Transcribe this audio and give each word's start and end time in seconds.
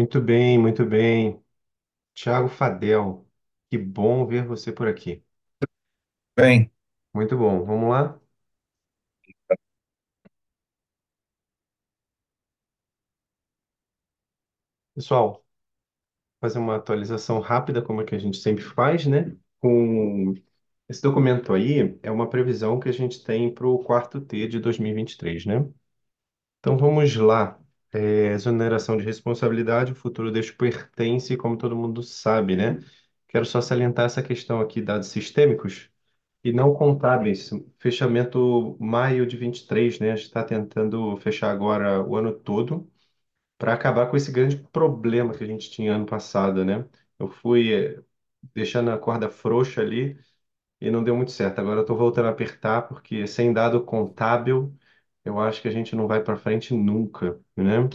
Muito 0.00 0.18
bem, 0.20 0.58
muito 0.58 0.84
bem. 0.86 1.40
Tiago 2.14 2.48
Fadel, 2.48 3.26
que 3.70 3.78
bom 3.78 4.26
ver 4.26 4.46
você 4.46 4.72
por 4.72 4.88
aqui. 4.88 5.24
Bem, 6.36 6.72
Muito 7.14 7.36
bom. 7.38 7.64
Vamos 7.64 7.88
lá? 7.90 8.20
Pessoal, 14.94 15.44
fazer 16.40 16.58
uma 16.58 16.76
atualização 16.76 17.40
rápida, 17.40 17.82
como 17.82 18.00
é 18.02 18.04
que 18.04 18.14
a 18.14 18.18
gente 18.18 18.38
sempre 18.38 18.64
faz, 18.64 19.06
né? 19.06 19.36
Com 19.60 20.34
esse 20.88 21.02
documento 21.02 21.52
aí, 21.52 21.98
é 22.02 22.10
uma 22.10 22.28
previsão 22.30 22.80
que 22.80 22.88
a 22.88 22.92
gente 22.92 23.24
tem 23.24 23.52
para 23.54 23.66
o 23.68 23.84
quarto 23.84 24.20
T 24.20 24.48
de 24.48 24.60
2023, 24.60 25.46
né? 25.46 25.68
Então 26.60 26.76
vamos 26.78 27.14
lá. 27.16 27.60
É, 27.92 28.28
exoneração 28.32 28.96
de 28.96 29.04
responsabilidade, 29.04 29.92
o 29.92 29.94
futuro 29.96 30.30
deixa 30.30 30.52
pertence, 30.52 31.36
como 31.36 31.56
todo 31.58 31.76
mundo 31.76 32.02
sabe, 32.04 32.54
né? 32.56 32.78
Quero 33.28 33.44
só 33.44 33.60
salientar 33.60 34.06
essa 34.06 34.22
questão 34.22 34.60
aqui, 34.60 34.80
dados 34.80 35.08
sistêmicos. 35.08 35.90
E 36.44 36.52
não 36.52 36.74
contábeis, 36.74 37.50
fechamento 37.78 38.76
maio 38.80 39.26
de 39.26 39.36
23, 39.38 40.00
né? 40.00 40.12
A 40.12 40.16
gente 40.16 40.26
está 40.26 40.44
tentando 40.44 41.16
fechar 41.18 41.50
agora 41.52 42.02
o 42.06 42.16
ano 42.16 42.32
todo 42.34 42.90
para 43.58 43.74
acabar 43.74 44.10
com 44.10 44.16
esse 44.16 44.32
grande 44.32 44.56
problema 44.56 45.34
que 45.34 45.44
a 45.44 45.46
gente 45.46 45.70
tinha 45.70 45.94
ano 45.94 46.06
passado, 46.06 46.64
né? 46.64 46.86
Eu 47.18 47.28
fui 47.28 47.72
eh, 47.74 48.02
deixando 48.54 48.90
a 48.90 48.98
corda 48.98 49.30
frouxa 49.30 49.80
ali 49.82 50.18
e 50.80 50.90
não 50.90 51.04
deu 51.04 51.16
muito 51.16 51.30
certo. 51.32 51.60
Agora 51.60 51.78
eu 51.78 51.82
estou 51.82 51.96
voltando 51.96 52.26
a 52.28 52.30
apertar 52.30 52.82
porque 52.88 53.26
sem 53.26 53.52
dado 53.52 53.84
contábil, 53.84 54.74
eu 55.24 55.38
acho 55.40 55.62
que 55.62 55.68
a 55.68 55.70
gente 55.70 55.94
não 55.96 56.06
vai 56.06 56.22
para 56.22 56.36
frente 56.36 56.74
nunca, 56.74 57.40
né? 57.56 57.88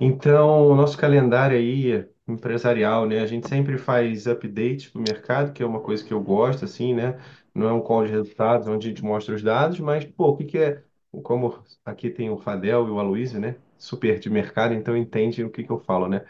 Então, 0.00 0.68
o 0.68 0.76
nosso 0.76 0.96
calendário 0.98 1.56
aí 1.56 2.06
empresarial, 2.28 3.06
né? 3.06 3.20
A 3.20 3.26
gente 3.26 3.48
sempre 3.48 3.78
faz 3.78 4.26
update 4.26 4.90
para 4.90 5.00
o 5.00 5.02
mercado, 5.02 5.52
que 5.52 5.62
é 5.62 5.66
uma 5.66 5.80
coisa 5.80 6.04
que 6.04 6.12
eu 6.12 6.20
gosto, 6.22 6.64
assim, 6.64 6.94
né? 6.94 7.18
Não 7.54 7.68
é 7.68 7.72
um 7.72 7.80
call 7.80 8.04
de 8.06 8.12
resultados 8.12 8.68
onde 8.68 8.86
a 8.86 8.90
gente 8.90 9.02
mostra 9.04 9.34
os 9.34 9.42
dados, 9.42 9.80
mas, 9.80 10.04
pô, 10.04 10.28
o 10.28 10.36
que 10.36 10.44
que 10.44 10.58
é? 10.58 10.84
Como 11.22 11.62
aqui 11.84 12.10
tem 12.10 12.30
o 12.30 12.38
Fadel 12.38 12.86
e 12.86 12.90
o 12.90 12.98
Aloysio, 13.00 13.40
né? 13.40 13.56
Super 13.76 14.18
de 14.20 14.30
mercado, 14.30 14.74
então 14.74 14.96
entende 14.96 15.42
o 15.44 15.50
que 15.50 15.64
que 15.64 15.70
eu 15.72 15.78
falo, 15.80 16.08
né? 16.08 16.24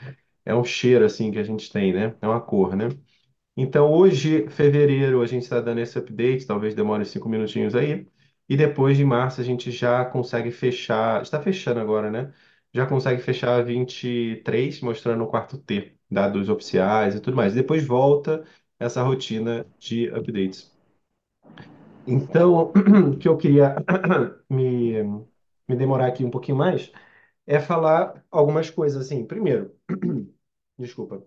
É 0.44 0.54
um 0.54 0.64
cheiro, 0.64 1.04
assim, 1.04 1.30
que 1.32 1.38
a 1.38 1.42
gente 1.44 1.70
tem, 1.72 1.92
né? 1.92 2.16
É 2.22 2.28
uma 2.28 2.40
cor, 2.40 2.76
né? 2.76 2.88
Então, 3.56 3.92
hoje, 3.92 4.48
fevereiro, 4.50 5.20
a 5.22 5.26
gente 5.26 5.42
está 5.42 5.60
dando 5.60 5.80
esse 5.80 5.98
update, 5.98 6.46
talvez 6.46 6.74
demore 6.74 7.04
cinco 7.04 7.28
minutinhos 7.28 7.74
aí. 7.74 8.06
E 8.48 8.56
depois 8.56 8.96
de 8.96 9.04
março, 9.04 9.40
a 9.40 9.44
gente 9.44 9.70
já 9.70 10.04
consegue 10.04 10.50
fechar, 10.50 11.22
está 11.22 11.40
fechando 11.42 11.80
agora, 11.80 12.10
né? 12.10 12.32
Já 12.72 12.86
consegue 12.86 13.20
fechar 13.22 13.64
23 13.64 14.80
mostrando 14.80 15.24
o 15.24 15.28
quarto 15.28 15.58
T, 15.58 15.96
dados 16.10 16.48
oficiais 16.48 17.14
e 17.14 17.20
tudo 17.20 17.36
mais. 17.36 17.54
Depois 17.54 17.84
volta 17.86 18.44
essa 18.78 19.02
rotina 19.02 19.66
de 19.78 20.08
updates. 20.10 20.76
Então, 22.06 22.72
o 23.14 23.18
que 23.18 23.28
eu 23.28 23.36
queria 23.36 23.76
me, 24.48 25.02
me 25.68 25.76
demorar 25.76 26.06
aqui 26.08 26.24
um 26.24 26.30
pouquinho 26.30 26.56
mais 26.56 26.90
é 27.46 27.60
falar 27.60 28.24
algumas 28.30 28.70
coisas 28.70 29.06
assim. 29.06 29.26
Primeiro, 29.26 29.74
desculpa. 30.78 31.26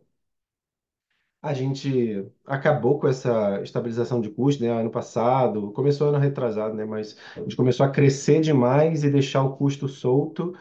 A 1.41 1.53
gente 1.55 2.23
acabou 2.45 2.99
com 2.99 3.07
essa 3.07 3.59
estabilização 3.63 4.21
de 4.21 4.29
custo, 4.29 4.61
né? 4.63 4.69
Ano 4.69 4.91
passado, 4.91 5.71
começou 5.73 6.09
ano 6.09 6.19
retrasado, 6.19 6.75
né? 6.75 6.85
Mas 6.85 7.17
a 7.35 7.39
gente 7.41 7.55
começou 7.55 7.83
a 7.85 7.89
crescer 7.91 8.41
demais 8.41 9.03
e 9.03 9.09
deixar 9.09 9.43
o 9.43 9.57
custo 9.57 9.87
solto 9.87 10.55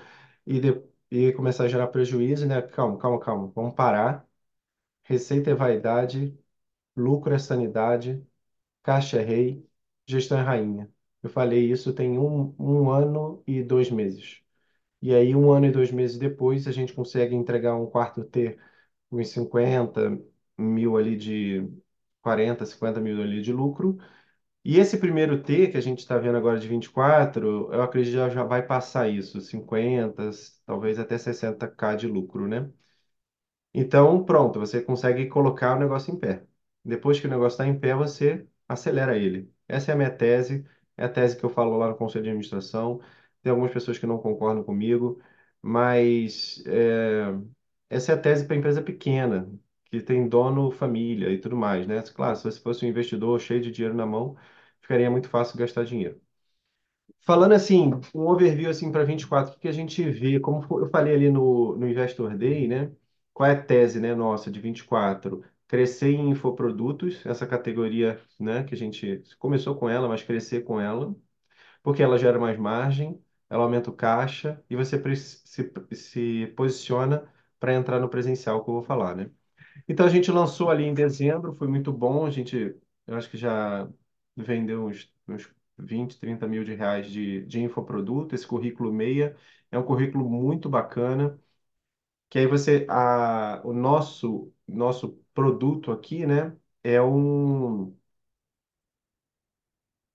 e, 0.46 0.60
de, 0.60 0.82
e 1.10 1.32
começar 1.34 1.64
a 1.64 1.68
gerar 1.68 1.88
prejuízo, 1.88 2.46
né? 2.46 2.62
Calma, 2.62 2.98
calma, 2.98 3.20
calma. 3.20 3.52
Vamos 3.54 3.74
parar. 3.74 4.26
Receita 5.04 5.50
é 5.50 5.54
vaidade, 5.54 6.38
lucro 6.96 7.34
é 7.34 7.38
sanidade, 7.38 8.24
caixa 8.82 9.20
é 9.20 9.24
rei, 9.24 9.66
gestão 10.06 10.38
é 10.38 10.42
rainha. 10.42 10.90
Eu 11.22 11.30
falei 11.30 11.70
isso 11.70 11.92
tem 11.94 12.18
um, 12.18 12.54
um 12.58 12.90
ano 12.90 13.42
e 13.46 13.62
dois 13.62 13.90
meses. 13.90 14.40
E 15.02 15.14
aí, 15.14 15.34
um 15.36 15.50
ano 15.52 15.66
e 15.66 15.70
dois 15.72 15.90
meses 15.92 16.18
depois, 16.18 16.66
a 16.68 16.72
gente 16.72 16.92
consegue 16.94 17.34
entregar 17.34 17.76
um 17.76 17.86
quarto 17.86 18.24
T 18.24 18.58
uns 19.12 19.28
50 19.30 20.18
mil 20.60 20.96
ali 20.96 21.16
de 21.16 21.68
40, 22.22 22.66
50 22.66 23.00
mil 23.00 23.20
ali 23.22 23.42
de 23.42 23.52
lucro. 23.52 23.98
E 24.64 24.78
esse 24.78 24.98
primeiro 24.98 25.42
T 25.42 25.68
que 25.70 25.76
a 25.78 25.80
gente 25.82 26.00
está 26.00 26.18
vendo 26.18 26.36
agora 26.38 26.58
de 26.60 26.68
24, 26.68 27.72
eu 27.72 27.82
acredito 27.82 28.14
que 28.14 28.30
já 28.34 28.44
vai 28.44 28.62
passar 28.66 29.08
isso, 29.08 29.40
50, 29.40 30.30
talvez 30.66 30.98
até 30.98 31.18
60k 31.18 31.96
de 31.96 32.06
lucro, 32.08 32.48
né? 32.48 32.70
Então, 33.72 34.24
pronto, 34.24 34.58
você 34.58 34.82
consegue 34.82 35.26
colocar 35.28 35.76
o 35.76 35.78
negócio 35.80 36.12
em 36.12 36.18
pé. 36.18 36.44
Depois 36.84 37.20
que 37.20 37.26
o 37.26 37.30
negócio 37.30 37.54
está 37.54 37.66
em 37.66 37.78
pé, 37.78 37.94
você 37.94 38.46
acelera 38.68 39.16
ele. 39.16 39.52
Essa 39.68 39.92
é 39.92 39.94
a 39.94 39.96
minha 39.96 40.10
tese, 40.10 40.66
é 40.96 41.04
a 41.04 41.08
tese 41.08 41.36
que 41.36 41.44
eu 41.44 41.50
falo 41.50 41.76
lá 41.76 41.88
no 41.88 41.96
Conselho 41.96 42.24
de 42.24 42.30
Administração. 42.30 43.00
Tem 43.42 43.50
algumas 43.50 43.72
pessoas 43.72 43.98
que 43.98 44.06
não 44.06 44.18
concordam 44.18 44.64
comigo, 44.64 45.20
mas 45.62 46.62
é, 46.66 47.26
essa 47.88 48.12
é 48.12 48.14
a 48.14 48.18
tese 48.20 48.46
para 48.46 48.56
empresa 48.56 48.82
pequena, 48.82 49.48
que 49.90 50.00
tem 50.02 50.28
dono, 50.28 50.70
família 50.70 51.30
e 51.32 51.38
tudo 51.40 51.56
mais, 51.56 51.86
né? 51.86 52.02
Claro, 52.14 52.36
se 52.36 52.44
você 52.44 52.60
fosse 52.60 52.84
um 52.86 52.88
investidor 52.88 53.40
cheio 53.40 53.60
de 53.60 53.70
dinheiro 53.70 53.94
na 53.96 54.06
mão, 54.06 54.36
ficaria 54.80 55.10
muito 55.10 55.28
fácil 55.28 55.58
gastar 55.58 55.84
dinheiro. 55.84 56.20
Falando 57.20 57.52
assim, 57.52 57.90
um 58.14 58.26
overview 58.28 58.70
assim 58.70 58.90
para 58.90 59.04
24, 59.04 59.52
o 59.52 59.54
que 59.56 59.62
que 59.62 59.68
a 59.68 59.72
gente 59.72 60.02
vê, 60.10 60.40
como 60.40 60.66
eu 60.80 60.88
falei 60.90 61.14
ali 61.14 61.30
no, 61.30 61.76
no 61.76 61.86
Investor 61.88 62.36
Day, 62.36 62.66
né? 62.66 62.90
Qual 63.32 63.48
é 63.48 63.52
a 63.52 63.62
tese, 63.62 64.00
né, 64.00 64.14
nossa, 64.14 64.50
de 64.50 64.60
24? 64.60 65.44
Crescer 65.68 66.10
em 66.12 66.30
infoprodutos, 66.30 67.24
essa 67.24 67.46
categoria, 67.46 68.20
né, 68.38 68.64
que 68.64 68.74
a 68.74 68.76
gente 68.76 69.22
começou 69.38 69.76
com 69.76 69.88
ela, 69.88 70.08
mas 70.08 70.22
crescer 70.22 70.62
com 70.64 70.80
ela, 70.80 71.14
porque 71.82 72.02
ela 72.02 72.18
gera 72.18 72.38
mais 72.38 72.58
margem, 72.58 73.22
ela 73.50 73.64
aumenta 73.64 73.90
o 73.90 73.94
caixa 73.96 74.62
e 74.70 74.76
você 74.76 74.98
se, 75.16 75.72
se 75.94 76.46
posiciona 76.56 77.28
para 77.60 77.74
entrar 77.74 78.00
no 78.00 78.08
presencial, 78.10 78.64
que 78.64 78.70
eu 78.70 78.74
vou 78.74 78.82
falar, 78.84 79.16
né? 79.16 79.30
Então 79.88 80.06
a 80.06 80.08
gente 80.08 80.30
lançou 80.30 80.70
ali 80.70 80.84
em 80.84 80.94
dezembro, 80.94 81.54
foi 81.54 81.68
muito 81.68 81.92
bom. 81.92 82.26
A 82.26 82.30
gente, 82.30 82.56
eu 83.06 83.16
acho 83.16 83.30
que 83.30 83.36
já 83.36 83.88
vendeu 84.36 84.86
uns, 84.86 85.12
uns 85.28 85.50
20, 85.78 86.18
30 86.18 86.46
mil 86.46 86.64
de 86.64 86.74
reais 86.74 87.10
de, 87.10 87.44
de 87.46 87.60
infoproduto. 87.60 88.34
Esse 88.34 88.46
currículo 88.46 88.92
meia 88.92 89.36
é 89.70 89.78
um 89.78 89.82
currículo 89.84 90.28
muito 90.28 90.68
bacana, 90.68 91.38
que 92.30 92.38
aí 92.40 92.46
você, 92.46 92.86
a, 92.90 93.60
o 93.64 93.72
nosso, 93.74 94.52
nosso 94.68 95.12
produto 95.34 95.92
aqui, 95.92 96.26
né, 96.26 96.56
é 96.84 97.02
um 97.02 97.94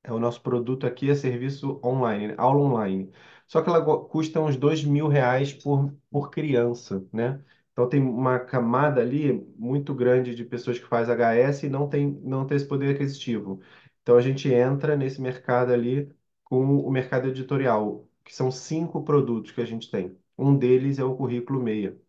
é 0.03 0.11
o 0.13 0.19
nosso 0.19 0.41
produto 0.41 0.85
aqui 0.87 1.09
é 1.09 1.15
serviço 1.15 1.79
online, 1.83 2.33
aula 2.37 2.59
online. 2.61 3.11
Só 3.47 3.61
que 3.61 3.69
ela 3.69 3.83
custa 4.07 4.39
uns 4.41 4.55
dois 4.57 4.83
mil 4.83 5.07
reais 5.07 5.53
por, 5.53 5.93
por 6.09 6.29
criança, 6.31 7.05
né? 7.13 7.43
Então 7.75 7.90
tem 7.90 8.02
uma 8.03 8.40
camada 8.40 9.02
ali 9.02 9.34
muito 9.58 9.96
grande 9.96 10.36
de 10.36 10.46
pessoas 10.46 10.80
que 10.80 10.88
faz 10.88 11.09
HS 11.09 11.68
e 11.68 11.69
não 11.69 11.90
tem, 11.90 12.09
não 12.24 12.47
tem 12.47 12.58
esse 12.58 12.68
poder 12.68 12.96
aquisitivo. 12.96 13.62
Então 14.03 14.18
a 14.18 14.22
gente 14.22 14.50
entra 14.52 14.97
nesse 14.97 15.22
mercado 15.22 15.74
ali 15.74 16.12
com 16.44 16.63
o 16.80 16.92
mercado 16.92 17.27
editorial, 17.30 18.07
que 18.24 18.33
são 18.36 18.51
cinco 18.51 19.04
produtos 19.04 19.51
que 19.51 19.62
a 19.62 19.66
gente 19.66 19.92
tem. 19.92 20.18
Um 20.38 20.57
deles 20.57 21.00
é 21.00 21.04
o 21.04 21.16
currículo 21.18 21.62
meia. 21.62 22.00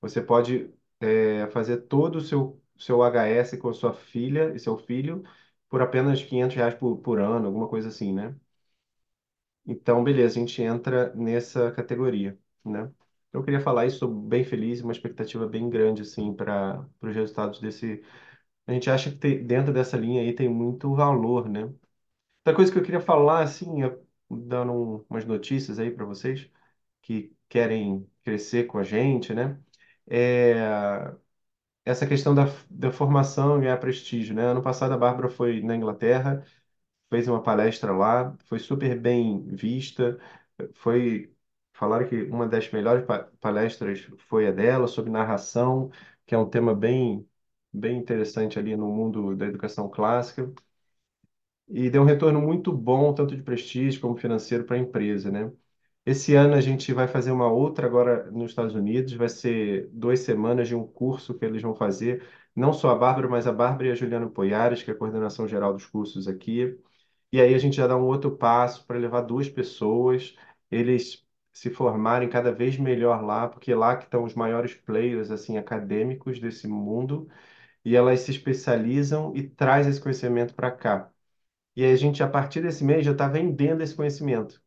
Você 0.00 0.22
pode 0.22 0.72
é, 1.00 1.46
fazer 1.48 1.78
todo 1.88 2.16
o 2.16 2.20
seu, 2.20 2.62
seu 2.78 3.02
HS 3.02 3.58
com 3.58 3.68
a 3.68 3.74
sua 3.74 3.92
filha 3.94 4.54
e 4.54 4.58
seu 4.60 4.76
filho 4.78 5.22
por 5.68 5.82
apenas 5.82 6.22
500 6.22 6.56
reais 6.56 6.74
por, 6.74 6.98
por 6.98 7.20
ano, 7.20 7.46
alguma 7.46 7.68
coisa 7.68 7.88
assim, 7.88 8.12
né? 8.14 8.36
Então, 9.66 10.02
beleza, 10.04 10.36
a 10.36 10.40
gente 10.40 10.62
entra 10.62 11.12
nessa 11.14 11.70
categoria, 11.72 12.38
né? 12.64 12.90
Eu 13.36 13.44
queria 13.44 13.60
falar 13.60 13.86
isso, 13.86 13.96
estou 13.96 14.10
bem 14.14 14.44
feliz, 14.44 14.80
uma 14.82 14.92
expectativa 14.92 15.46
bem 15.46 15.68
grande, 15.70 16.02
assim, 16.02 16.32
para 16.34 16.86
os 17.02 17.14
resultados 17.14 17.60
desse... 17.60 18.02
A 18.66 18.72
gente 18.72 18.90
acha 18.90 19.10
que 19.10 19.18
tem- 19.18 19.46
dentro 19.46 19.72
dessa 19.72 19.96
linha 19.98 20.22
aí 20.22 20.34
tem 20.34 20.48
muito 20.48 20.94
valor, 20.94 21.48
né? 21.48 21.64
Outra 21.64 22.54
coisa 22.56 22.72
que 22.72 22.78
eu 22.78 22.82
queria 22.84 23.00
falar, 23.00 23.42
assim, 23.42 23.82
é 23.84 23.98
dando 24.30 24.72
um- 24.72 25.04
umas 25.10 25.24
notícias 25.26 25.78
aí 25.78 25.90
para 25.90 26.04
vocês 26.06 26.50
que 27.02 27.34
querem 27.48 28.06
crescer 28.24 28.66
com 28.66 28.78
a 28.78 28.82
gente, 28.84 29.34
né? 29.34 29.60
É, 30.08 30.54
essa 31.84 32.06
questão 32.06 32.34
da, 32.34 32.44
da 32.70 32.92
formação 32.92 33.58
e 33.58 33.60
ganhar 33.62 33.78
prestígio, 33.78 34.34
né? 34.34 34.44
Ano 34.46 34.62
passado 34.62 34.92
a 34.94 34.98
Bárbara 34.98 35.28
foi 35.28 35.60
na 35.62 35.76
Inglaterra, 35.76 36.44
fez 37.10 37.28
uma 37.28 37.42
palestra 37.42 37.92
lá, 37.92 38.36
foi 38.46 38.58
super 38.60 38.98
bem 39.00 39.44
vista, 39.48 40.18
foi 40.74 41.34
falaram 41.76 42.06
que 42.08 42.22
uma 42.24 42.48
das 42.48 42.70
melhores 42.72 43.04
pa- 43.06 43.24
palestras 43.40 44.00
foi 44.28 44.46
a 44.48 44.52
dela 44.52 44.88
sobre 44.88 45.10
narração, 45.10 45.90
que 46.26 46.34
é 46.34 46.38
um 46.38 46.48
tema 46.48 46.74
bem 46.74 47.28
bem 47.72 47.98
interessante 47.98 48.58
ali 48.58 48.74
no 48.76 48.88
mundo 48.90 49.36
da 49.36 49.46
educação 49.46 49.88
clássica 49.90 50.50
e 51.68 51.90
deu 51.90 52.02
um 52.02 52.04
retorno 52.04 52.40
muito 52.40 52.72
bom 52.72 53.12
tanto 53.14 53.36
de 53.36 53.42
prestígio 53.42 54.00
como 54.00 54.16
financeiro 54.16 54.64
para 54.64 54.76
a 54.76 54.78
empresa, 54.78 55.30
né? 55.30 55.52
Esse 56.06 56.34
ano 56.36 56.54
a 56.54 56.60
gente 56.60 56.92
vai 56.94 57.08
fazer 57.08 57.32
uma 57.32 57.48
outra 57.50 57.86
agora 57.86 58.30
nos 58.30 58.50
Estados 58.52 58.74
Unidos, 58.74 59.12
vai 59.14 59.28
ser 59.28 59.88
duas 59.92 60.20
semanas 60.20 60.68
de 60.68 60.74
um 60.76 60.86
curso 60.86 61.34
que 61.38 61.44
eles 61.44 61.62
vão 61.62 61.74
fazer, 61.74 62.24
não 62.54 62.72
só 62.72 62.90
a 62.90 62.94
Bárbara, 62.96 63.28
mas 63.28 63.46
a 63.46 63.52
Bárbara 63.52 63.88
e 63.88 63.92
a 63.92 63.94
Juliana 63.96 64.30
Poiares, 64.30 64.82
que 64.82 64.90
é 64.90 64.94
a 64.94 64.96
coordenação 64.96 65.48
geral 65.48 65.72
dos 65.74 65.86
cursos 65.86 66.28
aqui. 66.28 66.78
E 67.32 67.40
aí 67.40 67.54
a 67.54 67.58
gente 67.58 67.76
já 67.76 67.86
dá 67.88 67.96
um 67.96 68.04
outro 68.06 68.36
passo 68.36 68.86
para 68.86 68.98
levar 68.98 69.22
duas 69.22 69.48
pessoas, 69.48 70.36
eles 70.70 71.25
se 71.58 71.70
formarem 71.70 72.28
cada 72.28 72.52
vez 72.52 72.76
melhor 72.78 73.22
lá, 73.24 73.48
porque 73.48 73.74
lá 73.74 73.96
que 73.96 74.04
estão 74.04 74.24
os 74.24 74.34
maiores 74.34 74.74
players 74.74 75.30
assim 75.30 75.56
acadêmicos 75.58 76.38
desse 76.40 76.68
mundo, 76.68 77.28
e 77.84 77.96
elas 77.96 78.20
se 78.20 78.32
especializam 78.32 79.34
e 79.36 79.48
traz 79.48 79.86
esse 79.86 80.00
conhecimento 80.00 80.54
para 80.54 80.70
cá. 80.72 81.10
E 81.76 81.84
a 81.84 81.96
gente, 81.96 82.22
a 82.22 82.28
partir 82.28 82.62
desse 82.62 82.84
mês, 82.84 83.04
já 83.06 83.12
está 83.12 83.28
vendendo 83.28 83.82
esse 83.82 83.94
conhecimento 83.94 84.62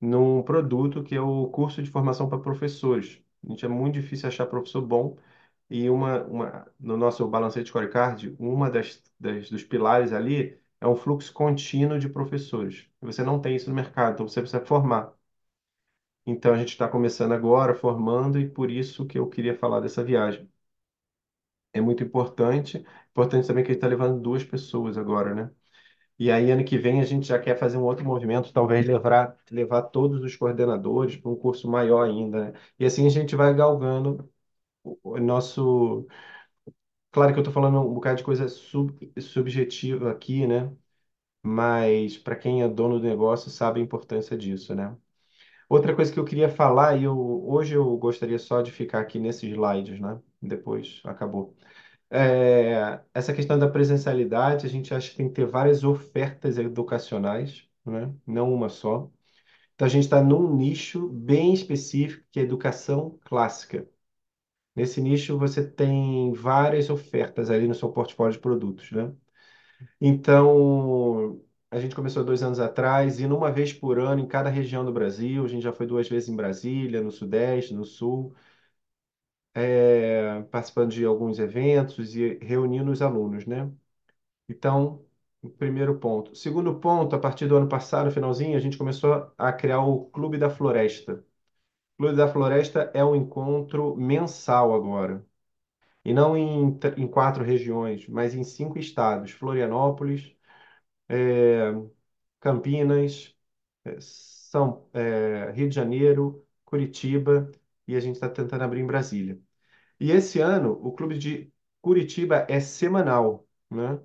num 0.00 0.42
produto 0.42 1.02
que 1.02 1.14
é 1.14 1.20
o 1.20 1.48
curso 1.48 1.82
de 1.82 1.90
formação 1.90 2.28
para 2.28 2.38
professores. 2.40 3.20
A 3.46 3.50
gente 3.50 3.64
é 3.64 3.68
muito 3.68 3.94
difícil 3.94 4.28
achar 4.28 4.46
professor 4.46 4.82
bom 4.82 5.16
e 5.70 5.88
uma, 5.90 6.24
uma 6.24 6.66
no 6.80 6.96
nosso 6.96 7.26
balancete 7.28 7.68
scorecard, 7.70 8.34
uma 8.38 8.70
das, 8.70 9.02
das 9.20 9.50
dos 9.50 9.64
pilares 9.64 10.12
ali 10.12 10.58
é 10.80 10.86
um 10.88 10.96
fluxo 10.96 11.32
contínuo 11.32 11.98
de 11.98 12.08
professores. 12.08 12.88
Você 13.00 13.22
não 13.24 13.40
tem 13.40 13.56
isso 13.56 13.68
no 13.70 13.76
mercado, 13.76 14.14
então 14.14 14.28
você 14.28 14.40
precisa 14.40 14.64
formar. 14.64 15.12
Então 16.26 16.54
a 16.54 16.58
gente 16.58 16.68
está 16.70 16.88
começando 16.88 17.32
agora, 17.32 17.74
formando, 17.74 18.38
e 18.38 18.48
por 18.48 18.70
isso 18.70 19.04
que 19.06 19.18
eu 19.18 19.28
queria 19.28 19.56
falar 19.58 19.80
dessa 19.80 20.04
viagem. 20.04 20.48
É 21.72 21.80
muito 21.80 22.02
importante, 22.02 22.84
importante 23.10 23.46
também 23.46 23.62
que 23.64 23.70
a 23.70 23.74
gente 23.74 23.78
está 23.78 23.86
levando 23.88 24.20
duas 24.20 24.42
pessoas 24.44 24.96
agora, 24.98 25.34
né? 25.34 25.50
E 26.18 26.30
aí, 26.30 26.50
ano 26.52 26.64
que 26.64 26.78
vem, 26.78 27.00
a 27.00 27.04
gente 27.04 27.26
já 27.28 27.38
quer 27.40 27.58
fazer 27.58 27.78
um 27.78 27.84
outro 27.84 28.04
movimento, 28.04 28.52
talvez 28.52 28.86
levar, 28.86 29.36
levar 29.50 29.82
todos 29.84 30.22
os 30.24 30.36
coordenadores 30.36 31.16
para 31.16 31.30
um 31.30 31.36
curso 31.36 31.68
maior 31.70 32.06
ainda, 32.08 32.52
né? 32.52 32.60
E 32.78 32.86
assim 32.86 33.06
a 33.06 33.10
gente 33.10 33.36
vai 33.36 33.54
galgando 33.54 34.30
o 34.84 35.18
nosso. 35.20 36.06
Claro 37.10 37.32
que 37.32 37.38
eu 37.38 37.42
estou 37.42 37.52
falando 37.54 37.80
um 37.80 37.92
bocado 37.94 38.16
de 38.18 38.24
coisa 38.24 38.48
sub, 38.48 39.12
subjetiva 39.20 40.10
aqui, 40.10 40.46
né? 40.46 40.74
Mas 41.42 42.18
para 42.18 42.36
quem 42.36 42.62
é 42.62 42.68
dono 42.68 43.00
do 43.00 43.06
negócio 43.06 43.50
sabe 43.50 43.80
a 43.80 43.84
importância 43.84 44.36
disso, 44.38 44.74
né? 44.76 44.96
Outra 45.68 45.94
coisa 45.94 46.12
que 46.12 46.18
eu 46.18 46.24
queria 46.24 46.48
falar, 46.48 46.96
e 46.96 47.06
hoje 47.06 47.74
eu 47.74 47.96
gostaria 47.98 48.38
só 48.38 48.62
de 48.62 48.70
ficar 48.72 49.00
aqui 49.00 49.18
nesses 49.18 49.42
slides, 49.50 50.00
né? 50.00 50.18
Depois 50.40 51.00
acabou. 51.04 51.54
É, 52.10 53.00
essa 53.14 53.34
questão 53.34 53.58
da 53.58 53.68
presencialidade, 53.68 54.66
a 54.66 54.70
gente 54.70 54.94
acha 54.94 55.10
que 55.10 55.16
tem 55.16 55.28
que 55.28 55.34
ter 55.34 55.46
várias 55.46 55.84
ofertas 55.84 56.58
educacionais, 56.58 57.68
né? 57.86 58.14
Não 58.26 58.52
uma 58.54 58.68
só. 58.70 59.10
Então, 59.74 59.86
a 59.86 59.90
gente 59.90 60.04
está 60.04 60.22
num 60.22 60.56
nicho 60.56 61.08
bem 61.10 61.54
específico, 61.54 62.24
que 62.32 62.40
é 62.40 62.42
educação 62.44 63.18
clássica. 63.24 63.88
Nesse 64.74 65.00
nicho, 65.00 65.38
você 65.38 65.68
tem 65.68 66.32
várias 66.32 66.90
ofertas 66.90 67.50
ali 67.50 67.66
no 67.68 67.74
seu 67.74 67.90
portfólio 67.92 68.32
de 68.34 68.38
produtos, 68.40 68.90
né? 68.92 69.12
Então, 70.00 71.40
a 71.70 71.78
gente 71.80 71.94
começou 71.94 72.24
dois 72.24 72.42
anos 72.42 72.60
atrás, 72.60 73.20
indo 73.20 73.36
uma 73.36 73.50
vez 73.52 73.72
por 73.72 73.98
ano 73.98 74.20
em 74.20 74.26
cada 74.28 74.48
região 74.50 74.84
do 74.84 74.92
Brasil. 74.92 75.44
A 75.44 75.48
gente 75.48 75.62
já 75.62 75.72
foi 75.72 75.86
duas 75.86 76.08
vezes 76.08 76.28
em 76.28 76.36
Brasília, 76.36 77.02
no 77.02 77.10
Sudeste, 77.10 77.74
no 77.74 77.84
Sul 77.84 78.34
é, 79.54 80.42
participando 80.50 80.90
de 80.92 81.04
alguns 81.04 81.38
eventos 81.38 82.14
e 82.16 82.38
reunindo 82.42 82.90
os 82.90 83.02
alunos, 83.02 83.46
né? 83.46 83.70
Então, 84.48 85.04
primeiro 85.58 85.98
ponto. 85.98 86.34
Segundo 86.36 86.78
ponto, 86.80 87.16
a 87.16 87.18
partir 87.20 87.46
do 87.48 87.56
ano 87.56 87.68
passado, 87.68 88.10
finalzinho, 88.10 88.56
a 88.56 88.60
gente 88.60 88.78
começou 88.78 89.32
a 89.38 89.52
criar 89.52 89.80
o 89.82 90.06
Clube 90.10 90.38
da 90.38 90.50
Floresta. 90.50 91.24
O 91.98 92.02
Clube 92.04 92.16
da 92.16 92.28
Floresta 92.28 92.90
é 92.94 93.04
um 93.04 93.16
encontro 93.16 93.96
mensal 93.96 94.74
agora. 94.74 95.24
E 96.04 96.12
não 96.14 96.36
em, 96.36 96.78
em 96.96 97.08
quatro 97.08 97.44
regiões, 97.44 98.08
mas 98.08 98.34
em 98.34 98.44
cinco 98.44 98.78
estados: 98.78 99.32
Florianópolis, 99.32 100.34
é, 101.08 101.72
Campinas, 102.40 103.36
é, 103.84 103.96
São, 104.00 104.88
é, 104.92 105.50
Rio 105.52 105.68
de 105.68 105.74
Janeiro, 105.74 106.46
Curitiba, 106.64 107.50
e 107.86 107.96
a 107.96 108.00
gente 108.00 108.16
está 108.16 108.28
tentando 108.28 108.62
abrir 108.64 108.80
em 108.80 108.86
Brasília. 108.86 109.40
E 110.00 110.10
esse 110.12 110.40
ano, 110.40 110.72
o 110.72 110.92
Clube 110.92 111.18
de 111.18 111.52
Curitiba 111.82 112.46
é 112.48 112.60
semanal, 112.60 113.46
né? 113.70 114.00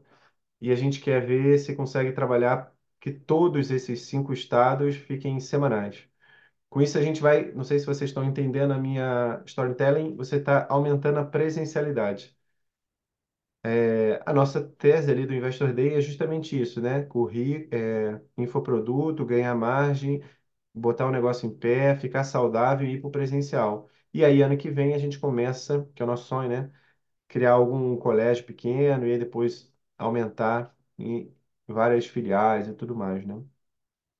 E 0.62 0.72
a 0.72 0.76
gente 0.76 1.02
quer 1.02 1.26
ver 1.26 1.60
se 1.60 1.76
consegue 1.76 2.12
trabalhar 2.14 2.74
que 3.00 3.12
todos 3.12 3.70
esses 3.72 4.04
cinco 4.04 4.34
estados 4.34 4.96
fiquem 4.96 5.40
semanais. 5.40 6.08
Com 6.70 6.82
isso, 6.82 6.98
a 6.98 7.02
gente 7.02 7.22
vai, 7.22 7.52
não 7.54 7.64
sei 7.64 7.80
se 7.80 7.86
vocês 7.86 8.10
estão 8.10 8.24
entendendo 8.26 8.74
a 8.74 8.78
minha 8.80 9.42
storytelling, 9.46 10.16
você 10.16 10.38
está 10.38 10.68
aumentando 10.70 11.20
a 11.20 11.26
presencialidade. 11.26 12.38
É, 13.66 14.22
a 14.26 14.34
nossa 14.34 14.62
tese 14.64 15.10
ali 15.12 15.26
do 15.26 15.34
Investor 15.34 15.74
Day 15.74 15.94
é 15.96 16.02
justamente 16.02 16.60
isso, 16.60 16.82
né? 16.82 17.04
Correr, 17.04 17.70
é, 17.72 18.22
infoproduto, 18.38 19.26
ganhar 19.26 19.56
margem, 19.56 20.22
botar 20.74 21.08
o 21.08 21.12
negócio 21.12 21.48
em 21.48 21.56
pé, 21.58 21.96
ficar 21.98 22.24
saudável 22.26 22.88
e 22.88 22.94
ir 22.96 23.02
para 23.02 23.08
o 23.10 23.12
presencial. 23.12 23.90
E 24.14 24.26
aí, 24.26 24.42
ano 24.42 24.58
que 24.58 24.70
vem, 24.72 24.94
a 24.94 24.98
gente 25.00 25.20
começa, 25.20 25.90
que 25.96 26.02
é 26.04 26.06
o 26.06 26.08
nosso 26.10 26.26
sonho, 26.28 26.50
né? 26.50 26.72
criar 27.28 27.54
algum 27.54 27.98
colégio 27.98 28.46
pequeno 28.46 29.08
e 29.08 29.14
aí 29.14 29.20
depois 29.20 29.74
aumentar 29.98 30.76
em 30.98 31.34
várias 31.68 32.06
filiais 32.08 32.68
e 32.68 32.74
tudo 32.76 32.96
mais, 32.96 33.26
né? 33.26 33.44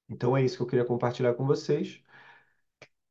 Então 0.10 0.36
é 0.38 0.44
isso 0.44 0.58
que 0.58 0.64
eu 0.64 0.68
queria 0.68 0.86
compartilhar 0.86 1.34
com 1.36 1.46
vocês. 1.46 2.02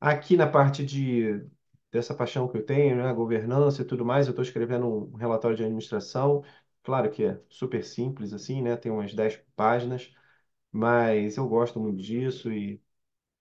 Aqui 0.00 0.37
na 0.37 0.46
parte 0.49 0.84
de 0.84 1.44
dessa 1.93 2.15
paixão 2.15 2.49
que 2.49 2.59
eu 2.59 2.67
tenho, 2.67 2.97
né, 2.97 3.12
governança 3.15 3.83
e 3.83 3.87
tudo 3.87 4.05
mais, 4.06 4.27
eu 4.29 4.33
estou 4.33 4.44
escrevendo 4.44 4.89
um 5.15 5.17
relatório 5.17 5.56
de 5.56 5.65
administração. 5.65 6.44
Claro 6.85 7.11
que 7.12 7.25
é 7.25 7.41
super 7.50 7.85
simples 7.85 8.35
assim, 8.35 8.62
né? 8.62 8.77
Tem 8.77 8.93
umas 8.93 9.15
10 9.15 9.37
páginas, 9.56 10.12
mas 10.73 11.37
eu 11.37 11.49
gosto 11.49 11.81
muito 11.81 12.03
disso 12.03 12.53
e 12.53 12.82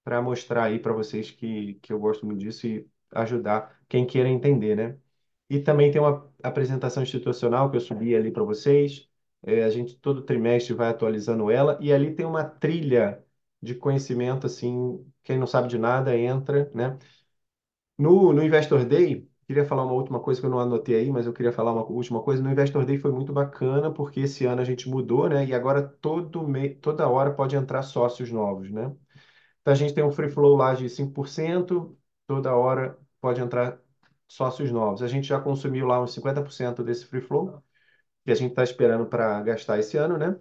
para 0.03 0.21
mostrar 0.21 0.65
aí 0.65 0.79
para 0.79 0.93
vocês 0.93 1.31
que, 1.31 1.75
que 1.75 1.93
eu 1.93 1.99
gosto 1.99 2.25
muito 2.25 2.39
disso 2.39 2.67
e 2.67 2.89
ajudar 3.13 3.79
quem 3.87 4.05
queira 4.05 4.29
entender, 4.29 4.75
né? 4.75 4.97
E 5.49 5.59
também 5.59 5.91
tem 5.91 6.01
uma 6.01 6.31
apresentação 6.43 7.03
institucional 7.03 7.69
que 7.69 7.77
eu 7.77 7.81
subi 7.81 8.15
ali 8.15 8.31
para 8.31 8.43
vocês. 8.43 9.09
É, 9.43 9.63
a 9.63 9.69
gente 9.69 9.97
todo 9.97 10.21
trimestre 10.23 10.73
vai 10.73 10.89
atualizando 10.89 11.49
ela 11.51 11.77
e 11.81 11.91
ali 11.93 12.15
tem 12.15 12.25
uma 12.25 12.43
trilha 12.45 13.23
de 13.61 13.75
conhecimento 13.75 14.47
assim, 14.47 15.05
quem 15.23 15.37
não 15.37 15.47
sabe 15.47 15.67
de 15.67 15.77
nada 15.77 16.17
entra, 16.17 16.71
né? 16.73 16.97
No, 17.97 18.33
no 18.33 18.43
Investor 18.43 18.83
Day, 18.85 19.29
queria 19.45 19.63
falar 19.65 19.83
uma 19.83 19.93
última 19.93 20.19
coisa 20.19 20.39
que 20.41 20.45
eu 20.47 20.49
não 20.49 20.59
anotei 20.59 20.95
aí, 20.95 21.11
mas 21.11 21.25
eu 21.27 21.33
queria 21.33 21.51
falar 21.53 21.71
uma 21.73 21.83
última 21.85 22.21
coisa. 22.23 22.41
No 22.41 22.49
Investor 22.51 22.83
Day 22.85 22.97
foi 22.97 23.11
muito 23.11 23.31
bacana 23.31 23.93
porque 23.93 24.21
esse 24.21 24.45
ano 24.45 24.61
a 24.61 24.65
gente 24.65 24.89
mudou, 24.89 25.29
né? 25.29 25.45
E 25.45 25.53
agora 25.53 25.81
todo 25.87 26.47
mês, 26.47 26.77
toda 26.81 27.07
hora 27.07 27.31
pode 27.33 27.55
entrar 27.55 27.83
sócios 27.83 28.31
novos, 28.31 28.71
né? 28.71 28.95
Então, 29.61 29.73
a 29.73 29.75
gente 29.75 29.93
tem 29.95 30.03
um 30.03 30.11
free 30.11 30.29
flow 30.29 30.55
lá 30.57 30.73
de 30.75 30.89
5%, 30.89 31.97
toda 32.27 32.55
hora 32.55 32.97
pode 33.21 33.41
entrar 33.41 33.79
sócios 34.27 34.71
novos. 34.71 35.03
A 35.03 35.07
gente 35.07 35.27
já 35.27 35.39
consumiu 35.41 35.87
lá 35.87 36.01
uns 36.01 36.13
50% 36.13 36.83
desse 36.83 37.05
free 37.07 37.21
flow, 37.21 37.63
que 38.25 38.31
a 38.31 38.35
gente 38.35 38.51
está 38.51 38.63
esperando 38.63 39.05
para 39.07 39.41
gastar 39.43 39.79
esse 39.79 39.97
ano, 39.97 40.17
né? 40.17 40.39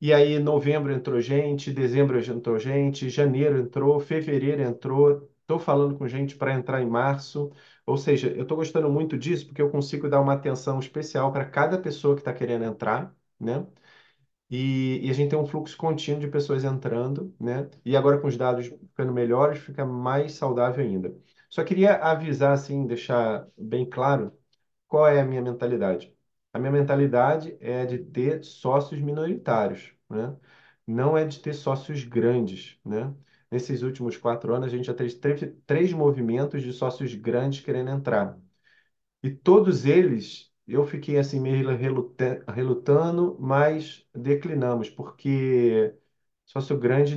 E 0.00 0.12
aí, 0.12 0.38
novembro 0.38 0.92
entrou 0.92 1.20
gente, 1.20 1.72
dezembro 1.72 2.18
entrou 2.20 2.58
gente, 2.58 3.08
janeiro 3.08 3.58
entrou, 3.58 3.98
fevereiro 4.00 4.62
entrou. 4.62 5.30
Estou 5.46 5.58
falando 5.60 5.96
com 5.96 6.08
gente 6.08 6.36
para 6.36 6.52
entrar 6.54 6.82
em 6.82 6.86
março. 6.90 7.50
Ou 7.86 7.96
seja, 7.96 8.28
eu 8.30 8.42
estou 8.42 8.56
gostando 8.56 8.90
muito 8.90 9.16
disso 9.16 9.46
porque 9.46 9.62
eu 9.62 9.70
consigo 9.70 10.08
dar 10.08 10.20
uma 10.20 10.34
atenção 10.34 10.78
especial 10.80 11.32
para 11.32 11.44
cada 11.44 11.78
pessoa 11.80 12.14
que 12.16 12.20
está 12.20 12.32
querendo 12.32 12.64
entrar, 12.64 13.14
né? 13.38 13.64
E, 14.50 15.00
e 15.06 15.10
a 15.10 15.12
gente 15.12 15.30
tem 15.30 15.38
um 15.38 15.46
fluxo 15.46 15.76
contínuo 15.76 16.20
de 16.20 16.28
pessoas 16.28 16.64
entrando, 16.64 17.34
né? 17.40 17.68
E 17.84 17.96
agora 17.96 18.20
com 18.20 18.28
os 18.28 18.36
dados 18.36 18.66
ficando 18.68 19.12
melhores, 19.12 19.58
fica 19.60 19.84
mais 19.84 20.32
saudável 20.34 20.84
ainda. 20.84 21.16
Só 21.50 21.64
queria 21.64 21.96
avisar, 21.96 22.52
assim, 22.52 22.86
deixar 22.86 23.48
bem 23.58 23.88
claro 23.88 24.32
qual 24.88 25.06
é 25.08 25.20
a 25.20 25.24
minha 25.24 25.42
mentalidade. 25.42 26.14
A 26.52 26.58
minha 26.58 26.72
mentalidade 26.72 27.56
é 27.60 27.84
de 27.86 27.98
ter 27.98 28.42
sócios 28.44 29.00
minoritários, 29.00 29.92
né? 30.08 30.36
Não 30.86 31.16
é 31.16 31.24
de 31.24 31.40
ter 31.40 31.54
sócios 31.54 32.04
grandes, 32.04 32.78
né? 32.84 33.14
Nesses 33.50 33.82
últimos 33.82 34.16
quatro 34.16 34.54
anos, 34.54 34.66
a 34.68 34.76
gente 34.76 34.86
já 34.86 34.94
teve 34.94 35.14
três, 35.66 35.92
movimentos 35.92 36.62
de 36.62 36.72
sócios 36.72 37.14
grandes 37.14 37.60
querendo 37.60 37.90
entrar. 37.90 38.38
E 39.22 39.30
todos 39.30 39.86
eles, 39.86 40.52
eu 40.68 40.84
fiquei 40.86 41.18
assim 41.18 41.40
meio 41.40 41.68
reluta- 41.76 42.44
relutando, 42.48 43.36
mas 43.40 44.06
declinamos, 44.14 44.90
porque 44.90 45.94
sócio 46.46 46.78
grande, 46.78 47.16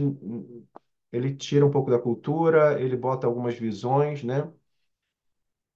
ele 1.12 1.36
tira 1.36 1.65
um 1.65 1.71
pouco 1.71 1.91
da 1.91 2.00
cultura, 2.00 2.81
ele 2.81 2.95
bota 2.98 3.27
algumas 3.27 3.55
visões, 3.57 4.24
né? 4.24 4.51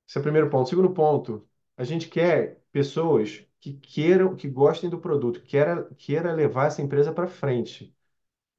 Esse 0.08 0.18
é 0.18 0.22
o 0.22 0.24
primeiro 0.24 0.50
ponto. 0.50 0.70
Segundo 0.70 0.94
ponto, 0.94 1.46
a 1.78 1.84
gente 1.84 2.08
quer 2.10 2.62
pessoas 2.72 3.46
que 3.60 3.74
queiram, 3.74 4.36
que 4.36 4.48
gostem 4.50 4.90
do 4.90 5.00
produto, 5.00 5.42
queira, 5.44 5.90
queira 5.98 6.34
levar 6.34 6.68
essa 6.68 6.82
empresa 6.82 7.12
para 7.14 7.28
frente. 7.28 7.94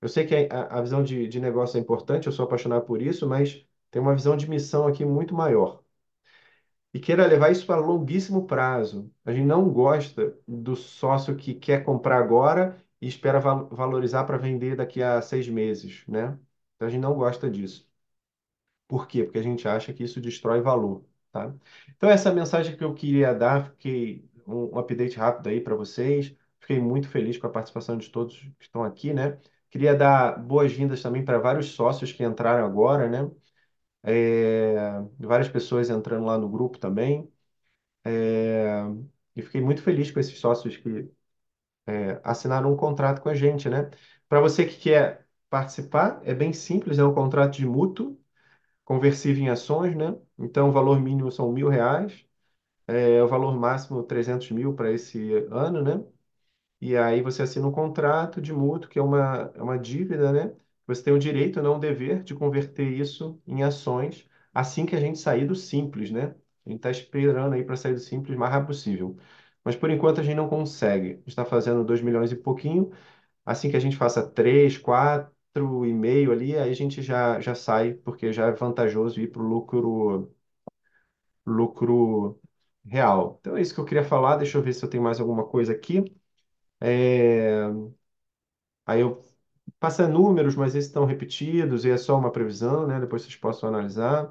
Eu 0.05 0.11
sei 0.11 0.27
que 0.27 0.35
a, 0.53 0.79
a 0.79 0.83
visão 0.83 1.03
de, 1.05 1.29
de 1.29 1.41
negócio 1.41 1.79
é 1.79 1.81
importante, 1.81 2.27
eu 2.29 2.33
sou 2.33 2.45
apaixonado 2.47 2.85
por 2.87 3.03
isso, 3.03 3.29
mas 3.29 3.67
tem 3.91 4.01
uma 4.03 4.15
visão 4.15 4.37
de 4.37 4.49
missão 4.51 4.87
aqui 4.87 5.05
muito 5.05 5.35
maior. 5.35 5.83
E 6.93 7.01
queira 7.01 7.27
levar 7.27 7.51
isso 7.51 7.67
para 7.67 7.81
longuíssimo 7.81 8.47
prazo. 8.47 9.13
A 9.25 9.33
gente 9.33 9.47
não 9.47 9.69
gosta 9.73 10.39
do 10.47 10.77
sócio 10.77 11.37
que 11.37 11.55
quer 11.55 11.85
comprar 11.85 12.19
agora 12.19 12.81
e 13.01 13.09
espera 13.09 13.41
val- 13.41 13.69
valorizar 13.69 14.25
para 14.25 14.37
vender 14.39 14.77
daqui 14.77 15.03
a 15.03 15.21
seis 15.21 15.49
meses, 15.49 16.05
né? 16.07 16.39
Então 16.77 16.87
a 16.89 16.91
gente 16.91 17.01
não 17.03 17.15
gosta 17.15 17.51
disso. 17.51 17.89
Por 18.89 19.07
quê? 19.09 19.25
Porque 19.25 19.39
a 19.39 19.43
gente 19.43 19.67
acha 19.69 19.93
que 19.93 20.05
isso 20.05 20.21
destrói 20.21 20.61
valor, 20.61 21.05
tá? 21.33 21.55
Então 21.97 22.11
essa 22.11 22.29
é 22.31 22.35
mensagem 22.35 22.77
que 22.77 22.85
eu 22.85 22.95
queria 22.95 23.35
dar, 23.35 23.71
fiquei 23.73 24.29
um, 24.47 24.75
um 24.77 24.79
update 24.79 25.17
rápido 25.17 25.49
aí 25.49 25.61
para 25.61 25.75
vocês. 25.75 26.35
Fiquei 26.61 26.81
muito 26.81 27.09
feliz 27.09 27.37
com 27.39 27.47
a 27.47 27.51
participação 27.51 27.97
de 27.99 28.11
todos 28.11 28.39
que 28.59 28.65
estão 28.65 28.85
aqui, 28.85 29.13
né? 29.13 29.39
Queria 29.75 29.97
dar 29.97 30.38
boas-vindas 30.40 31.02
também 31.02 31.25
para 31.26 31.38
vários 31.40 31.69
sócios 31.75 32.12
que 32.12 32.25
entraram 32.25 32.66
agora, 32.66 33.09
né? 33.11 33.31
É, 34.04 34.76
várias 35.19 35.49
pessoas 35.50 35.90
entrando 35.90 36.26
lá 36.26 36.38
no 36.38 36.49
grupo 36.49 36.78
também. 36.78 37.33
É, 38.04 38.83
e 39.37 39.43
fiquei 39.43 39.61
muito 39.62 39.83
feliz 39.83 40.11
com 40.11 40.21
esses 40.21 40.38
sócios 40.40 40.76
que 40.76 41.11
é, 41.87 42.21
assinaram 42.25 42.73
um 42.73 42.76
contrato 42.76 43.21
com 43.23 43.28
a 43.28 43.35
gente, 43.35 43.69
né? 43.69 43.90
Para 44.28 44.40
você 44.40 44.64
que 44.66 44.76
quer 44.78 45.26
participar, 45.50 46.21
é 46.25 46.35
bem 46.35 46.52
simples, 46.52 46.99
é 46.99 47.04
um 47.04 47.14
contrato 47.14 47.54
de 47.57 47.66
mútuo, 47.66 48.19
conversível 48.85 49.45
em 49.45 49.50
ações, 49.50 49.97
né? 49.97 50.16
Então, 50.38 50.69
o 50.71 50.73
valor 50.73 51.00
mínimo 51.00 51.31
são 51.33 51.52
mil 51.52 51.69
reais, 51.71 52.26
é 52.88 53.23
o 53.23 53.28
valor 53.28 53.54
máximo 53.59 54.02
300 54.04 54.50
mil 54.50 54.75
para 54.75 54.90
esse 54.93 55.33
ano, 55.50 55.83
né? 55.83 56.04
E 56.85 56.97
aí 56.97 57.23
você 57.23 57.43
assina 57.43 57.67
um 57.67 57.73
contrato 57.73 58.41
de 58.43 58.53
mútuo, 58.53 58.91
que 58.91 58.99
é 58.99 59.03
uma, 59.03 59.50
é 59.55 59.62
uma 59.62 59.79
dívida, 59.79 60.33
né? 60.33 60.55
Você 60.87 61.03
tem 61.03 61.14
o 61.14 61.19
direito, 61.19 61.62
não 61.62 61.76
o 61.76 61.79
dever, 61.81 62.23
de 62.23 62.35
converter 62.35 62.87
isso 62.93 63.41
em 63.47 63.62
ações 63.62 64.29
assim 64.53 64.87
que 64.87 64.95
a 64.95 65.00
gente 65.00 65.19
sair 65.19 65.47
do 65.47 65.55
simples, 65.55 66.11
né? 66.11 66.35
A 66.67 66.71
gente 66.71 66.76
está 66.79 66.91
esperando 66.91 67.55
aí 67.55 67.64
para 67.64 67.76
sair 67.76 67.95
do 67.95 68.00
simples 68.00 68.37
o 68.37 68.41
mais 68.41 68.53
rápido 68.53 68.69
possível. 68.69 69.17
Mas 69.64 69.76
por 69.76 69.91
enquanto 69.91 70.21
a 70.21 70.23
gente 70.25 70.37
não 70.37 70.49
consegue. 70.49 71.12
A 71.12 71.17
gente 71.17 71.29
está 71.29 71.45
fazendo 71.45 71.85
2 71.85 72.03
milhões 72.03 72.31
e 72.33 72.37
pouquinho. 72.37 72.91
Assim 73.47 73.71
que 73.71 73.76
a 73.76 73.81
gente 73.81 73.97
faça 73.97 74.26
3, 74.29 74.79
4 74.79 75.87
e 75.87 75.95
meio 75.95 76.33
ali, 76.33 76.57
aí 76.59 76.71
a 76.71 76.75
gente 76.75 77.03
já, 77.03 77.41
já 77.41 77.55
sai, 77.55 77.95
porque 77.95 78.33
já 78.33 78.47
é 78.49 78.53
vantajoso 78.53 79.21
ir 79.21 79.29
para 79.33 79.43
o 79.43 79.47
lucro, 79.49 80.33
lucro 81.47 82.41
real. 82.85 83.38
Então 83.41 83.57
é 83.57 83.62
isso 83.62 83.75
que 83.75 83.81
eu 83.81 83.85
queria 83.85 84.05
falar. 84.05 84.37
Deixa 84.37 84.59
eu 84.59 84.62
ver 84.62 84.73
se 84.75 84.85
eu 84.85 84.91
tenho 84.91 85.03
mais 85.03 85.21
alguma 85.21 85.47
coisa 85.47 85.73
aqui. 85.73 86.05
É, 86.87 87.64
Aí 88.87 89.00
eu 89.00 89.23
passa 89.81 90.09
números, 90.09 90.55
mas 90.57 90.75
esses 90.75 90.88
estão 90.88 91.05
repetidos 91.05 91.85
e 91.85 91.91
é 91.91 91.97
só 91.97 92.19
uma 92.19 92.33
previsão, 92.33 92.87
né? 92.87 93.00
Depois 93.00 93.23
vocês 93.23 93.37
possam 93.37 93.69
analisar. 93.69 94.31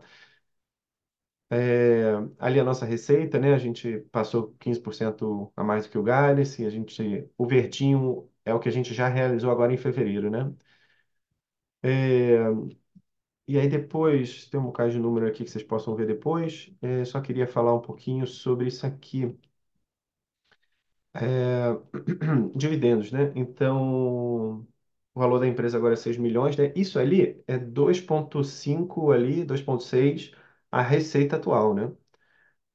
É, 1.50 2.14
ali 2.40 2.60
a 2.60 2.64
nossa 2.64 2.84
receita, 2.86 3.38
né? 3.40 3.54
A 3.54 3.58
gente 3.60 4.00
passou 4.12 4.54
15% 4.60 5.52
a 5.56 5.64
mais 5.64 5.86
do 5.86 5.92
que 5.92 5.98
o 6.00 6.04
guidance, 6.04 6.62
e 6.64 6.66
a 6.66 6.70
gente, 6.70 7.30
o 7.38 7.46
verdinho 7.46 8.28
é 8.44 8.54
o 8.54 8.60
que 8.60 8.68
a 8.70 8.72
gente 8.72 8.92
já 8.94 9.08
realizou 9.08 9.52
agora 9.52 9.72
em 9.74 9.78
fevereiro, 9.78 10.32
né? 10.32 10.52
É, 11.82 12.38
e 13.48 13.60
aí 13.60 13.68
depois, 13.70 14.48
tem 14.50 14.60
um 14.60 14.64
bocado 14.66 14.92
de 14.92 15.00
número 15.00 15.28
aqui 15.28 15.44
que 15.44 15.50
vocês 15.52 15.64
possam 15.64 15.96
ver 15.96 16.08
depois. 16.08 16.72
É, 16.82 17.04
só 17.06 17.20
queria 17.22 17.48
falar 17.48 17.74
um 17.76 17.82
pouquinho 17.82 18.26
sobre 18.28 18.68
isso 18.68 18.86
aqui. 18.86 19.38
É, 21.16 21.70
dividendos, 22.56 23.12
né? 23.12 23.32
Então, 23.36 24.62
o 25.14 25.20
valor 25.20 25.40
da 25.40 25.48
empresa 25.48 25.78
agora 25.78 25.94
é 25.94 25.98
6 25.98 26.18
milhões, 26.18 26.56
né? 26.58 26.74
Isso 26.76 26.98
ali 27.00 27.44
é 27.48 27.58
2,5 27.58 29.12
ali, 29.12 29.44
2,6 29.46 30.32
a 30.72 30.82
receita 30.82 31.36
atual, 31.38 31.74
né? 31.76 31.92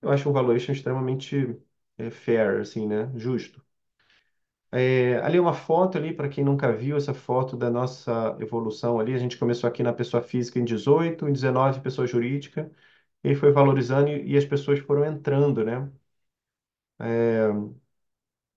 Eu 0.02 0.10
acho 0.10 0.28
um 0.30 0.32
valuation 0.32 0.72
extremamente 0.72 1.58
é, 1.98 2.10
fair, 2.10 2.60
assim, 2.60 2.86
né? 2.88 3.12
Justo. 3.16 3.62
É, 4.70 5.16
ali 5.20 5.38
é 5.38 5.40
uma 5.40 5.54
foto 5.54 5.96
ali, 5.96 6.12
para 6.14 6.28
quem 6.28 6.44
nunca 6.44 6.70
viu 6.72 6.96
essa 6.96 7.14
foto 7.14 7.56
da 7.56 7.70
nossa 7.70 8.36
evolução 8.40 9.00
ali, 9.00 9.14
a 9.14 9.18
gente 9.18 9.38
começou 9.38 9.66
aqui 9.68 9.82
na 9.82 9.92
pessoa 9.94 10.22
física 10.22 10.58
em 10.58 10.64
18, 10.64 11.26
em 11.26 11.32
19 11.32 11.80
pessoa 11.80 12.06
jurídica, 12.06 12.70
e 13.24 13.34
foi 13.34 13.52
valorizando 13.52 14.10
e, 14.10 14.32
e 14.32 14.36
as 14.36 14.44
pessoas 14.46 14.78
foram 14.80 15.04
entrando, 15.06 15.64
né? 15.64 15.90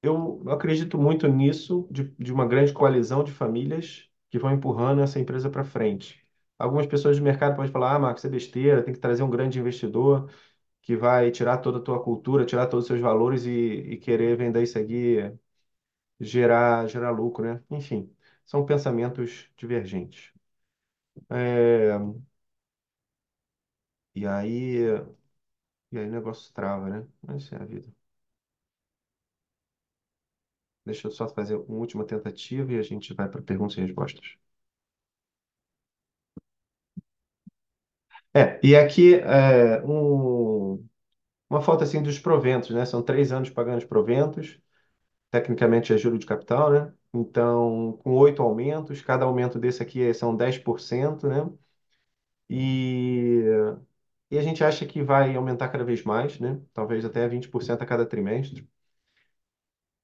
Eu 0.01 0.43
acredito 0.49 0.97
muito 0.97 1.27
nisso, 1.27 1.87
de, 1.91 2.05
de 2.17 2.33
uma 2.33 2.47
grande 2.47 2.73
coalizão 2.73 3.23
de 3.23 3.31
famílias 3.31 4.09
que 4.29 4.39
vão 4.39 4.51
empurrando 4.51 5.01
essa 5.01 5.19
empresa 5.19 5.49
para 5.49 5.63
frente. 5.63 6.25
Algumas 6.57 6.87
pessoas 6.87 7.17
do 7.17 7.23
mercado 7.23 7.55
podem 7.55 7.71
falar: 7.71 7.95
ah, 7.95 7.99
Marcos, 7.99 8.25
é 8.25 8.29
besteira, 8.29 8.83
tem 8.83 8.93
que 8.93 8.99
trazer 8.99 9.23
um 9.23 9.29
grande 9.29 9.59
investidor 9.59 10.29
que 10.81 10.95
vai 10.97 11.31
tirar 11.31 11.59
toda 11.59 11.79
a 11.79 11.81
tua 11.81 12.03
cultura, 12.03 12.45
tirar 12.45 12.67
todos 12.67 12.85
os 12.85 12.87
seus 12.87 13.01
valores 13.01 13.45
e, 13.45 13.51
e 13.51 13.97
querer 13.97 14.37
vender 14.37 14.63
isso 14.63 14.79
aqui, 14.79 15.17
gerar, 16.19 16.87
gerar 16.87 17.11
lucro, 17.11 17.43
né? 17.45 17.63
Enfim, 17.69 18.13
são 18.45 18.65
pensamentos 18.65 19.49
divergentes. 19.57 20.31
É, 21.29 21.97
e 24.15 24.25
aí, 24.27 24.77
e 25.91 25.97
aí 25.97 26.05
o 26.07 26.11
negócio 26.11 26.53
trava, 26.53 26.89
né? 26.89 27.07
Mas 27.21 27.51
é 27.51 27.55
a 27.57 27.65
vida. 27.65 27.89
Deixa 30.85 31.07
eu 31.07 31.11
só 31.11 31.27
fazer 31.29 31.55
uma 31.55 31.79
última 31.79 32.05
tentativa 32.05 32.71
e 32.73 32.77
a 32.79 32.83
gente 32.83 33.13
vai 33.15 33.27
para 33.29 33.41
perguntas 33.41 33.77
e 33.77 33.81
respostas. 33.81 34.37
É, 38.33 38.59
e 38.63 38.75
aqui 38.75 39.15
é, 39.15 39.81
um, 39.85 40.85
uma 41.49 41.61
foto 41.61 41.83
assim 41.83 42.03
dos 42.03 42.19
proventos, 42.19 42.71
né? 42.71 42.85
São 42.85 43.03
três 43.03 43.31
anos 43.31 43.49
pagando 43.49 43.79
os 43.79 43.85
proventos, 43.85 44.59
tecnicamente 45.31 45.93
é 45.93 45.97
juro 45.97 46.17
de 46.19 46.25
capital, 46.25 46.71
né? 46.71 46.93
Então, 47.13 47.93
com 48.03 48.13
oito 48.17 48.41
aumentos, 48.43 49.01
cada 49.01 49.25
aumento 49.25 49.59
desse 49.59 49.83
aqui 49.83 50.13
são 50.13 50.35
10%, 50.35 51.27
né? 51.27 51.49
E, 52.49 53.41
e 54.31 54.37
a 54.37 54.41
gente 54.43 54.63
acha 54.63 54.85
que 54.85 55.03
vai 55.03 55.35
aumentar 55.35 55.69
cada 55.69 55.83
vez 55.85 56.03
mais, 56.03 56.39
né? 56.39 56.61
Talvez 56.73 57.05
até 57.05 57.27
20% 57.27 57.81
a 57.83 57.85
cada 57.85 58.05
trimestre. 58.05 58.69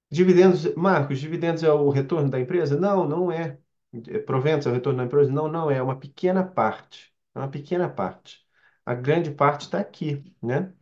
Dividendos, 0.09 0.73
Marcos, 0.75 1.19
dividendos 1.19 1.63
é 1.63 1.71
o 1.71 1.89
retorno 1.89 2.29
da 2.29 2.39
empresa? 2.39 2.79
Não, 2.79 3.07
não 3.07 3.31
é. 3.31 3.59
É, 4.07 4.19
Proventos 4.19 4.65
é 4.67 4.69
o 4.69 4.73
retorno 4.73 4.99
da 4.99 5.05
empresa? 5.05 5.31
Não, 5.31 5.47
não 5.47 5.69
é. 5.69 5.77
É 5.77 5.81
uma 5.83 5.97
pequena 5.99 6.43
parte. 6.45 7.13
É 7.35 7.39
uma 7.39 7.49
pequena 7.49 7.89
parte. 7.89 8.45
A 8.85 8.93
grande 8.95 9.31
parte 9.31 9.61
está 9.63 9.79
aqui, 9.79 10.23
né? 10.41 10.73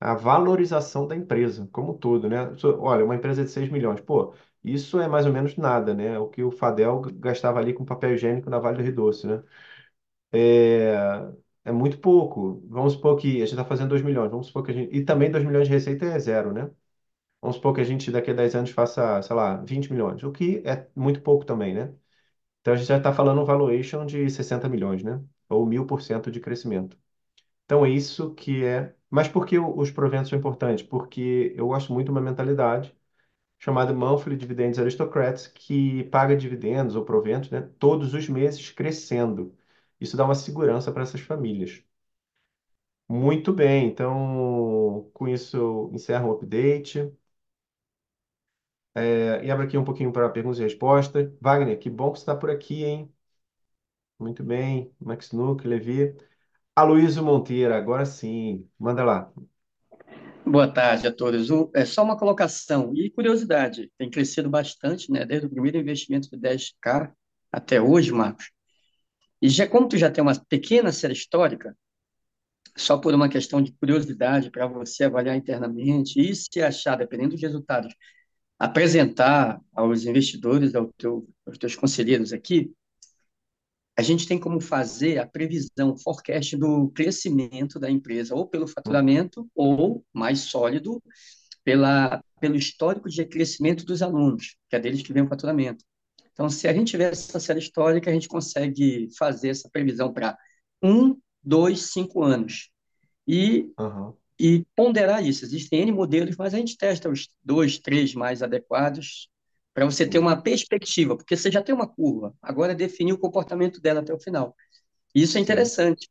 A 0.00 0.14
valorização 0.14 1.06
da 1.08 1.16
empresa, 1.16 1.66
como 1.72 1.92
um 1.92 1.98
todo, 1.98 2.28
né? 2.28 2.36
Olha, 2.78 3.04
uma 3.04 3.14
empresa 3.16 3.42
de 3.44 3.50
6 3.50 3.70
milhões. 3.70 4.00
Pô, 4.02 4.34
isso 4.62 5.00
é 5.00 5.08
mais 5.08 5.24
ou 5.26 5.32
menos 5.32 5.56
nada, 5.56 5.94
né? 5.94 6.18
O 6.18 6.28
que 6.28 6.42
o 6.42 6.50
Fadel 6.50 7.00
gastava 7.14 7.58
ali 7.60 7.72
com 7.72 7.84
papel 7.86 8.14
higiênico 8.14 8.50
na 8.50 8.58
Vale 8.58 8.76
do 8.76 8.82
Rio 8.82 8.94
Doce, 8.94 9.26
né? 9.26 9.42
É, 10.32 10.94
é 11.64 11.72
muito 11.72 11.98
pouco. 12.00 12.62
Vamos 12.68 12.94
supor 12.94 13.16
que 13.18 13.28
a 13.36 13.40
gente 13.40 13.50
está 13.52 13.64
fazendo 13.64 13.90
2 13.90 14.02
milhões. 14.02 14.30
Vamos 14.30 14.48
supor 14.48 14.64
que 14.64 14.70
a 14.72 14.74
gente... 14.74 14.94
E 14.96 15.04
também 15.04 15.30
2 15.30 15.44
milhões 15.44 15.66
de 15.68 15.74
receita 15.74 16.06
é 16.06 16.18
zero, 16.18 16.52
né? 16.52 16.70
Vamos 17.44 17.56
supor 17.58 17.74
que 17.76 17.82
a 17.82 17.84
gente 17.84 18.10
daqui 18.12 18.32
a 18.32 18.34
10 18.34 18.56
anos 18.56 18.70
faça, 18.72 19.22
sei 19.22 19.36
lá, 19.36 19.58
20 19.58 19.92
milhões, 19.92 20.24
o 20.24 20.32
que 20.32 20.62
é 20.66 20.88
muito 20.96 21.22
pouco 21.22 21.46
também, 21.46 21.74
né? 21.74 21.94
Então 22.60 22.74
a 22.74 22.76
gente 22.76 22.88
já 22.88 22.98
está 22.98 23.12
falando 23.12 23.40
um 23.42 23.44
valuation 23.46 24.06
de 24.06 24.30
60 24.30 24.68
milhões, 24.68 25.02
né? 25.04 25.22
Ou 25.48 25.66
mil 25.66 25.86
por 25.86 26.02
cento 26.02 26.30
de 26.30 26.40
crescimento. 26.40 26.98
Então 27.66 27.84
é 27.86 27.90
isso 27.90 28.34
que 28.34 28.64
é. 28.64 28.94
Mas 29.10 29.28
por 29.28 29.46
que 29.46 29.58
os 29.58 29.90
proventos 29.90 30.30
são 30.30 30.38
importantes? 30.38 30.84
Porque 30.86 31.54
eu 31.56 31.68
gosto 31.68 31.92
muito 31.92 32.06
de 32.06 32.12
uma 32.12 32.20
mentalidade 32.22 32.94
chamada 33.58 33.92
Monthly 33.94 34.36
Dividends 34.36 34.78
Aristocrats, 34.78 35.46
que 35.48 36.04
paga 36.06 36.36
dividendos 36.36 36.96
ou 36.96 37.04
proventos, 37.04 37.50
né? 37.50 37.62
Todos 37.80 38.14
os 38.14 38.28
meses 38.28 38.70
crescendo. 38.72 39.56
Isso 40.00 40.16
dá 40.16 40.24
uma 40.24 40.34
segurança 40.36 40.92
para 40.92 41.02
essas 41.04 41.20
famílias. 41.22 41.82
Muito 43.08 43.52
bem, 43.52 43.86
então 43.88 45.10
com 45.12 45.28
isso 45.28 45.56
eu 45.56 45.90
encerro 45.94 46.28
o 46.30 46.32
update. 46.32 47.12
É, 48.94 49.44
e 49.44 49.50
abro 49.50 49.64
aqui 49.66 49.76
um 49.76 49.84
pouquinho 49.84 50.12
para 50.12 50.28
perguntas 50.28 50.58
e 50.58 50.62
respostas. 50.62 51.30
Wagner, 51.40 51.78
que 51.78 51.90
bom 51.90 52.12
que 52.12 52.18
você 52.18 52.22
está 52.22 52.36
por 52.36 52.50
aqui, 52.50 52.84
hein? 52.84 53.12
Muito 54.18 54.42
bem. 54.44 54.92
Max 55.00 55.32
Nuke, 55.32 55.66
Levi. 55.66 56.14
Aloysio 56.76 57.22
Monteiro, 57.24 57.74
agora 57.74 58.04
sim. 58.04 58.68
Manda 58.78 59.04
lá. 59.04 59.32
Boa 60.46 60.68
tarde 60.68 61.06
a 61.06 61.12
todos. 61.12 61.48
É 61.74 61.84
só 61.84 62.04
uma 62.04 62.18
colocação 62.18 62.92
e 62.94 63.10
curiosidade, 63.10 63.90
tem 63.96 64.10
crescido 64.10 64.50
bastante, 64.50 65.10
né, 65.10 65.24
desde 65.24 65.46
o 65.46 65.50
primeiro 65.50 65.78
investimento 65.78 66.28
de 66.30 66.36
10K 66.36 67.12
até 67.50 67.80
hoje, 67.80 68.12
Marcos. 68.12 68.50
E 69.40 69.48
já 69.48 69.66
como 69.66 69.88
tu 69.88 69.96
já 69.96 70.10
tem 70.10 70.22
uma 70.22 70.34
pequena 70.48 70.92
série 70.92 71.14
histórica, 71.14 71.76
só 72.76 72.98
por 72.98 73.14
uma 73.14 73.28
questão 73.28 73.62
de 73.62 73.72
curiosidade 73.72 74.50
para 74.50 74.66
você 74.66 75.04
avaliar 75.04 75.36
internamente 75.36 76.20
e 76.20 76.34
se 76.34 76.60
achar, 76.60 76.96
dependendo 76.96 77.30
dos 77.30 77.42
resultados, 77.42 77.94
apresentar 78.58 79.60
aos 79.74 80.04
investidores, 80.04 80.74
ao 80.74 80.92
teu- 80.94 81.28
aos 81.46 81.58
teus 81.58 81.76
conselheiros 81.76 82.32
aqui, 82.32 82.72
a 83.96 84.02
gente 84.02 84.26
tem 84.26 84.38
como 84.38 84.60
fazer 84.60 85.18
a 85.18 85.26
previsão, 85.26 85.96
forecast 85.96 86.56
do 86.56 86.88
crescimento 86.90 87.78
da 87.78 87.90
empresa, 87.90 88.34
ou 88.34 88.46
pelo 88.48 88.66
faturamento, 88.66 89.48
ou, 89.54 90.04
mais 90.12 90.40
sólido, 90.40 91.00
pela, 91.64 92.22
pelo 92.40 92.56
histórico 92.56 93.08
de 93.08 93.24
crescimento 93.24 93.84
dos 93.84 94.02
alunos, 94.02 94.56
que 94.68 94.76
é 94.76 94.80
deles 94.80 95.02
que 95.02 95.12
vem 95.12 95.22
o 95.24 95.28
faturamento. 95.28 95.84
Então, 96.32 96.50
se 96.50 96.68
a 96.68 96.72
gente 96.74 96.90
tiver 96.90 97.12
essa 97.12 97.40
série 97.40 97.60
histórica, 97.60 98.10
a 98.10 98.14
gente 98.14 98.28
consegue 98.28 99.08
fazer 99.16 99.50
essa 99.50 99.68
previsão 99.70 100.12
para 100.12 100.36
um, 100.82 101.16
dois, 101.42 101.92
cinco 101.92 102.22
anos. 102.22 102.70
E, 103.28 103.70
Aham. 103.78 104.16
E 104.38 104.64
ponderar 104.76 105.24
isso. 105.24 105.44
Existem 105.44 105.82
N 105.82 105.92
modelos, 105.92 106.36
mas 106.36 106.54
a 106.54 106.58
gente 106.58 106.76
testa 106.76 107.08
os 107.08 107.28
dois, 107.42 107.78
três 107.78 108.14
mais 108.14 108.42
adequados 108.42 109.28
para 109.72 109.84
você 109.84 110.06
ter 110.08 110.18
uma 110.18 110.40
perspectiva, 110.40 111.16
porque 111.16 111.36
você 111.36 111.50
já 111.50 111.62
tem 111.62 111.74
uma 111.74 111.88
curva. 111.88 112.34
Agora 112.42 112.72
é 112.72 112.74
definir 112.76 113.12
o 113.12 113.18
comportamento 113.18 113.80
dela 113.80 114.00
até 114.00 114.12
o 114.14 114.20
final. 114.20 114.54
Isso 115.14 115.38
é 115.38 115.40
interessante. 115.40 116.08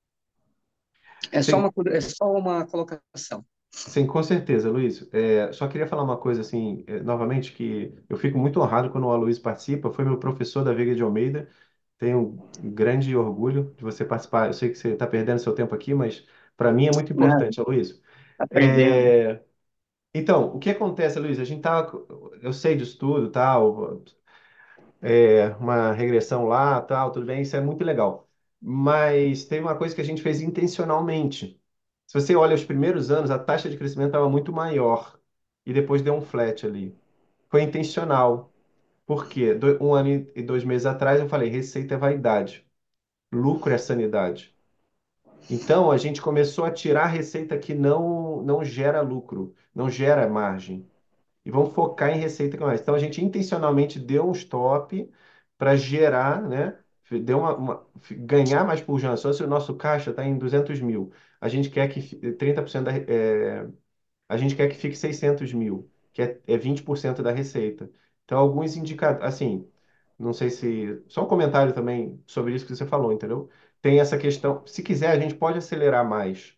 É 1.32 1.42
só 1.42 1.58
uma, 1.58 1.72
é 1.92 2.02
só 2.02 2.26
uma 2.32 2.66
colocação. 2.66 3.46
Sim, 3.72 4.06
com 4.08 4.22
certeza, 4.24 4.70
Luiz. 4.70 5.08
É, 5.12 5.52
só 5.52 5.68
queria 5.68 5.88
falar 5.88 6.04
uma 6.04 6.18
coisa 6.18 6.42
assim, 6.42 6.84
é, 6.88 7.00
novamente, 7.02 7.52
que 7.54 7.94
eu 8.08 8.16
fico 8.18 8.38
muito 8.38 8.60
honrado 8.62 8.90
quando 8.92 9.06
o 9.06 9.12
Aloysio 9.12 9.42
participa. 9.42 9.92
Foi 9.92 10.06
meu 10.06 10.18
professor 10.20 10.64
da 10.64 10.74
Veiga 10.74 10.96
de 10.96 11.02
Almeida. 11.02 11.50
Tenho 11.98 12.44
grande 12.60 13.16
orgulho 13.16 13.74
de 13.78 13.84
você 13.84 14.06
participar. 14.06 14.48
Eu 14.48 14.54
sei 14.54 14.70
que 14.70 14.76
você 14.76 14.90
está 14.94 15.08
perdendo 15.08 15.40
seu 15.40 15.54
tempo 15.56 15.74
aqui, 15.76 15.94
mas 15.94 16.26
para 16.56 16.72
mim 16.72 16.88
é 16.88 16.92
muito 16.92 17.12
importante, 17.12 17.60
Aloysio. 17.60 18.00
Aprendendo. 18.38 19.16
É, 19.16 19.42
então, 20.14 20.56
o 20.56 20.60
que 20.60 20.70
acontece, 20.72 21.20
Luiz? 21.20 21.40
A 21.40 21.46
gente 21.46 21.62
tá, 21.62 21.92
eu 22.42 22.54
sei 22.54 22.76
disso 22.78 22.98
tudo, 23.00 23.32
tal, 23.32 24.04
é, 25.02 25.50
uma 25.60 25.92
regressão 25.94 26.46
lá, 26.46 26.82
tal, 26.82 27.12
tudo 27.12 27.26
bem, 27.26 27.42
isso 27.42 27.56
é 27.56 27.62
muito 27.62 27.84
legal. 27.84 28.30
Mas 28.62 29.46
teve 29.46 29.62
uma 29.64 29.78
coisa 29.78 29.94
que 29.96 30.02
a 30.02 30.04
gente 30.04 30.22
fez 30.22 30.42
intencionalmente. 30.42 31.60
Se 32.08 32.20
você 32.20 32.36
olha 32.36 32.56
os 32.56 32.64
primeiros 32.64 33.12
anos, 33.12 33.32
a 33.32 33.40
taxa 33.40 33.70
de 33.70 33.78
crescimento 33.78 34.08
estava 34.10 34.30
muito 34.30 34.52
maior 34.54 35.20
e 35.66 35.74
depois 35.74 36.02
deu 36.02 36.14
um 36.16 36.22
flat 36.22 36.66
ali. 36.66 36.98
Foi 37.50 37.62
intencional. 37.64 38.54
Por 39.06 39.28
quê? 39.30 39.58
Um 39.82 39.94
ano 39.96 40.10
e 40.36 40.44
dois 40.44 40.64
meses 40.66 40.86
atrás 40.88 41.20
eu 41.22 41.30
falei, 41.30 41.50
receita 41.50 41.96
é 41.96 41.98
vaidade, 41.98 42.66
lucro 43.34 43.74
é 43.74 43.78
sanidade. 43.80 44.53
Então 45.50 45.92
a 45.92 45.98
gente 45.98 46.22
começou 46.22 46.66
a 46.66 46.72
tirar 46.72 47.08
receita 47.08 47.58
que 47.60 47.74
não 47.74 48.42
não 48.44 48.64
gera 48.64 49.02
lucro, 49.02 49.54
não 49.76 49.90
gera 49.90 50.28
margem 50.30 50.90
e 51.46 51.52
vamos 51.52 51.74
focar 51.74 52.12
em 52.12 52.20
receita 52.20 52.58
com 52.58 52.66
mais. 52.66 52.82
Então 52.82 52.96
a 52.96 53.00
gente 53.00 53.24
intencionalmente 53.24 54.00
deu 54.00 54.28
um 54.30 54.32
stop 54.34 55.12
para 55.58 55.76
gerar, 55.76 56.42
né? 56.44 56.80
Deu 57.24 57.40
uma, 57.40 57.56
uma- 57.58 57.88
ganhar 58.12 58.66
mais 58.66 58.82
pujança. 58.82 59.34
Se 59.34 59.44
o 59.44 59.48
nosso 59.48 59.76
caixa 59.78 60.12
está 60.12 60.26
em 60.26 60.38
200 60.38 60.82
mil, 60.82 61.12
a 61.42 61.48
gente 61.50 61.70
quer 61.70 61.88
que 61.90 62.02
fi- 62.02 62.34
30% 62.34 62.86
da, 62.86 62.94
é, 62.98 63.68
a 64.30 64.38
gente 64.38 64.56
quer 64.56 64.68
que 64.70 64.76
fique 64.76 64.96
600 64.96 65.54
mil, 65.54 65.90
que 66.14 66.22
é, 66.22 66.42
é 66.48 66.58
20% 66.58 67.22
da 67.24 67.32
receita. 67.32 67.90
Então 68.26 68.38
alguns 68.40 68.76
indicadores, 68.76 69.26
assim, 69.28 69.70
não 70.18 70.34
sei 70.34 70.50
se. 70.50 71.02
Só 71.08 71.24
um 71.24 71.28
comentário 71.28 71.74
também 71.74 72.22
sobre 72.28 72.56
isso 72.56 72.66
que 72.66 72.76
você 72.76 72.86
falou, 72.86 73.12
entendeu? 73.14 73.50
Tem 73.84 74.00
essa 74.00 74.18
questão. 74.18 74.66
Se 74.66 74.82
quiser, 74.82 75.10
a 75.12 75.20
gente 75.20 75.36
pode 75.36 75.58
acelerar 75.58 76.08
mais, 76.08 76.56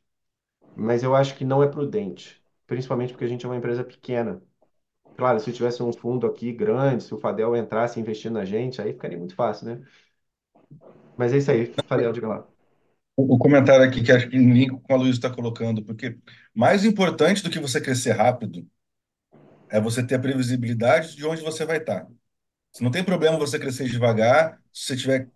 mas 0.75 1.01
eu 1.01 1.15
acho 1.15 1.35
que 1.35 1.43
não 1.43 1.63
é 1.63 1.67
prudente, 1.67 2.39
principalmente 2.67 3.13
porque 3.13 3.25
a 3.25 3.27
gente 3.27 3.43
é 3.43 3.49
uma 3.49 3.57
empresa 3.57 3.83
pequena. 3.83 4.43
Claro, 5.17 5.39
se 5.39 5.51
tivesse 5.51 5.81
um 5.81 5.91
fundo 5.91 6.27
aqui 6.27 6.51
grande, 6.53 7.03
se 7.03 7.15
o 7.15 7.19
Fadel 7.19 7.55
entrasse 7.55 7.99
investindo 7.99 8.33
na 8.33 8.45
gente, 8.45 8.79
aí 8.79 8.93
ficaria 8.93 9.17
muito 9.17 9.33
fácil, 9.33 9.65
né? 9.65 9.81
Mas 11.17 11.33
é 11.33 11.37
isso 11.37 11.49
aí, 11.49 11.73
Fadel, 11.87 12.13
diga 12.13 12.27
lá. 12.27 12.47
O, 13.17 13.39
comentário 13.39 13.83
aqui 13.83 14.03
que 14.03 14.11
acho 14.11 14.29
que 14.29 14.37
em 14.37 14.53
link 14.53 14.79
com 14.81 14.93
a 14.93 14.95
Luísa 14.95 15.17
está 15.17 15.29
colocando, 15.31 15.83
porque 15.83 16.19
mais 16.53 16.85
importante 16.85 17.41
do 17.41 17.49
que 17.49 17.59
você 17.59 17.81
crescer 17.81 18.11
rápido 18.11 18.69
é 19.71 19.81
você 19.81 20.05
ter 20.05 20.13
a 20.15 20.19
previsibilidade 20.19 21.15
de 21.15 21.25
onde 21.25 21.41
você 21.41 21.65
vai 21.65 21.77
estar. 21.77 22.07
Se 22.71 22.83
não 22.83 22.91
tem 22.91 23.03
problema 23.03 23.39
você 23.39 23.57
crescer 23.57 23.89
devagar, 23.89 24.61
se 24.71 24.85
você 24.85 24.97
tiver 24.97 25.29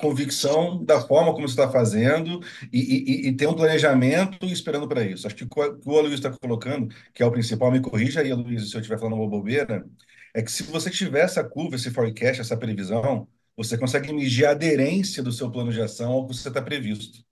convicção 0.00 0.84
da 0.84 1.00
forma 1.00 1.32
como 1.32 1.48
você 1.48 1.60
está 1.60 1.70
fazendo 1.70 2.40
e, 2.72 3.26
e, 3.26 3.28
e 3.28 3.36
ter 3.36 3.46
um 3.46 3.54
planejamento 3.54 4.46
esperando 4.46 4.88
para 4.88 5.02
isso. 5.02 5.26
Acho 5.26 5.36
que 5.36 5.44
o 5.44 5.48
que 5.48 5.88
o 5.88 6.00
Luiz 6.00 6.14
está 6.14 6.30
colocando, 6.30 6.94
que 7.14 7.22
é 7.22 7.26
o 7.26 7.32
principal, 7.32 7.70
me 7.70 7.80
corrija 7.80 8.20
aí, 8.20 8.32
Luiz, 8.32 8.70
se 8.70 8.76
eu 8.76 8.80
estiver 8.80 8.98
falando 8.98 9.14
uma 9.16 9.28
bobeira, 9.28 9.86
é 10.34 10.42
que 10.42 10.52
se 10.52 10.62
você 10.64 10.90
tiver 10.90 11.20
essa 11.24 11.42
curva, 11.44 11.76
esse 11.76 11.90
forecast, 11.90 12.40
essa 12.40 12.56
previsão, 12.56 13.28
você 13.56 13.76
consegue 13.78 14.12
medir 14.12 14.46
a 14.46 14.50
aderência 14.52 15.22
do 15.22 15.32
seu 15.32 15.50
plano 15.50 15.72
de 15.72 15.80
ação 15.80 16.12
ao 16.12 16.26
que 16.26 16.34
você 16.34 16.48
está 16.48 16.62
previsto. 16.62 17.24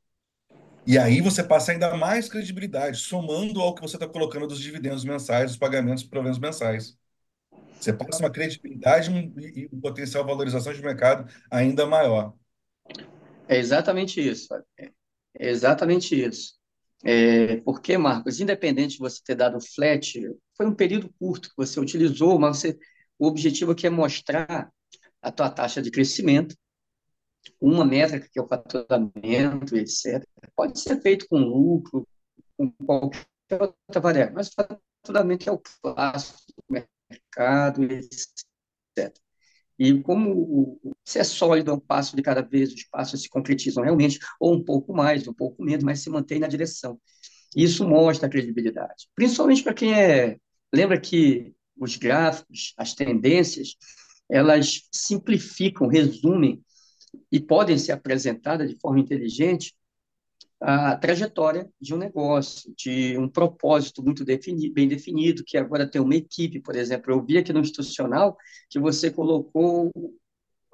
E 0.87 0.99
aí 0.99 1.21
você 1.21 1.43
passa 1.43 1.73
ainda 1.73 1.97
mais 1.97 2.29
credibilidade, 2.29 2.99
somando 2.99 3.61
ao 3.61 3.75
que 3.75 3.83
você 3.83 3.97
está 3.97 4.09
colocando 4.09 4.47
dos 4.47 4.61
dividendos 4.61 5.05
mensais, 5.05 5.51
dos 5.51 5.59
pagamentos 5.59 6.05
por 6.05 6.11
proventos 6.11 6.39
mensais. 6.39 6.97
Você 7.81 7.93
passa 7.93 8.23
uma 8.23 8.31
credibilidade 8.31 9.11
e 9.13 9.63
e 9.65 9.69
um 9.73 9.81
potencial 9.81 10.25
valorização 10.27 10.73
de 10.73 10.83
mercado 10.83 11.31
ainda 11.51 11.87
maior. 11.87 12.35
É 13.49 13.57
exatamente 13.57 14.21
isso. 14.21 14.49
É 14.79 15.51
exatamente 15.51 16.15
isso. 16.21 16.55
É, 17.05 17.59
porque, 17.59 17.97
Marcos, 17.99 18.41
independente 18.41 18.95
de 18.95 18.99
você 18.99 19.23
ter 19.23 19.35
dado 19.35 19.59
flat, 19.61 20.19
foi 20.57 20.67
um 20.67 20.75
período 20.75 21.13
curto 21.19 21.51
que 21.51 21.57
você 21.57 21.79
utilizou, 21.79 22.39
mas 22.39 22.59
você, 22.59 22.79
o 23.19 23.27
objetivo 23.27 23.73
aqui 23.73 23.87
é 23.87 23.91
mostrar 23.91 24.71
a 25.21 25.31
tua 25.31 25.51
taxa 25.51 25.83
de 25.83 25.91
crescimento, 25.91 26.57
uma 27.61 27.85
métrica 27.85 28.29
que 28.31 28.39
é 28.39 28.43
o 28.43 28.49
faturamento, 28.49 29.77
etc. 29.77 30.25
Pode 30.55 30.81
ser 30.81 31.01
feito 31.01 31.27
com 31.29 31.39
lucro, 31.39 32.07
com 32.57 32.71
qualquer 32.85 33.27
outra 33.61 34.01
variável, 34.01 34.35
mas 34.35 34.49
o 34.49 34.53
faturamento 34.55 35.49
é 35.49 35.53
o 35.53 35.63
clássico 35.83 36.41
do 36.57 36.85
mercado, 37.11 37.85
etc. 37.85 39.17
E 39.79 40.03
como 40.03 40.81
se 41.07 41.21
é 41.21 41.25
sólido, 41.25 41.71
é 41.71 41.75
um 41.75 41.79
passo 41.79 42.17
de 42.17 42.21
cada 42.21 42.43
vez, 42.43 42.73
os 42.73 42.83
passos 42.85 43.23
se 43.23 43.29
concretizam 43.29 43.85
realmente, 43.85 44.19
ou 44.41 44.53
um 44.53 44.63
pouco 44.63 44.93
mais, 44.93 45.27
um 45.29 45.33
pouco 45.33 45.63
menos, 45.63 45.85
mas 45.85 46.01
se 46.01 46.11
mantém 46.11 46.41
na 46.41 46.49
direção. 46.49 47.01
Isso 47.55 47.89
mostra 47.89 48.27
a 48.27 48.31
credibilidade, 48.31 49.09
principalmente 49.15 49.63
para 49.63 49.73
quem 49.73 49.95
é. 49.95 50.37
Lembra 50.75 51.01
que 51.01 51.55
os 51.79 51.97
gráficos, 51.97 52.75
as 52.77 52.93
tendências, 52.93 53.77
elas 54.29 54.89
simplificam, 54.91 55.87
resumem 55.87 56.61
e 57.31 57.39
podem 57.39 57.79
ser 57.79 57.93
apresentadas 57.93 58.69
de 58.69 58.77
forma 58.81 58.99
inteligente 58.99 59.75
a 60.61 60.97
trajetória 60.97 61.71
de 61.81 61.95
um 61.95 61.99
negócio, 61.99 62.75
de 62.77 63.17
um 63.19 63.29
propósito 63.29 64.03
muito 64.03 64.25
defini 64.25 64.71
bem 64.71 64.89
definido, 64.89 65.45
que 65.45 65.57
agora 65.57 65.89
tem 65.89 66.01
uma 66.01 66.17
equipe, 66.17 66.61
por 66.61 66.75
exemplo. 66.75 67.13
Eu 67.13 67.25
vi 67.25 67.39
aqui 67.39 67.53
no 67.53 67.61
institucional 67.61 68.37
que 68.71 68.81
você 68.81 69.11
colocou 69.11 69.93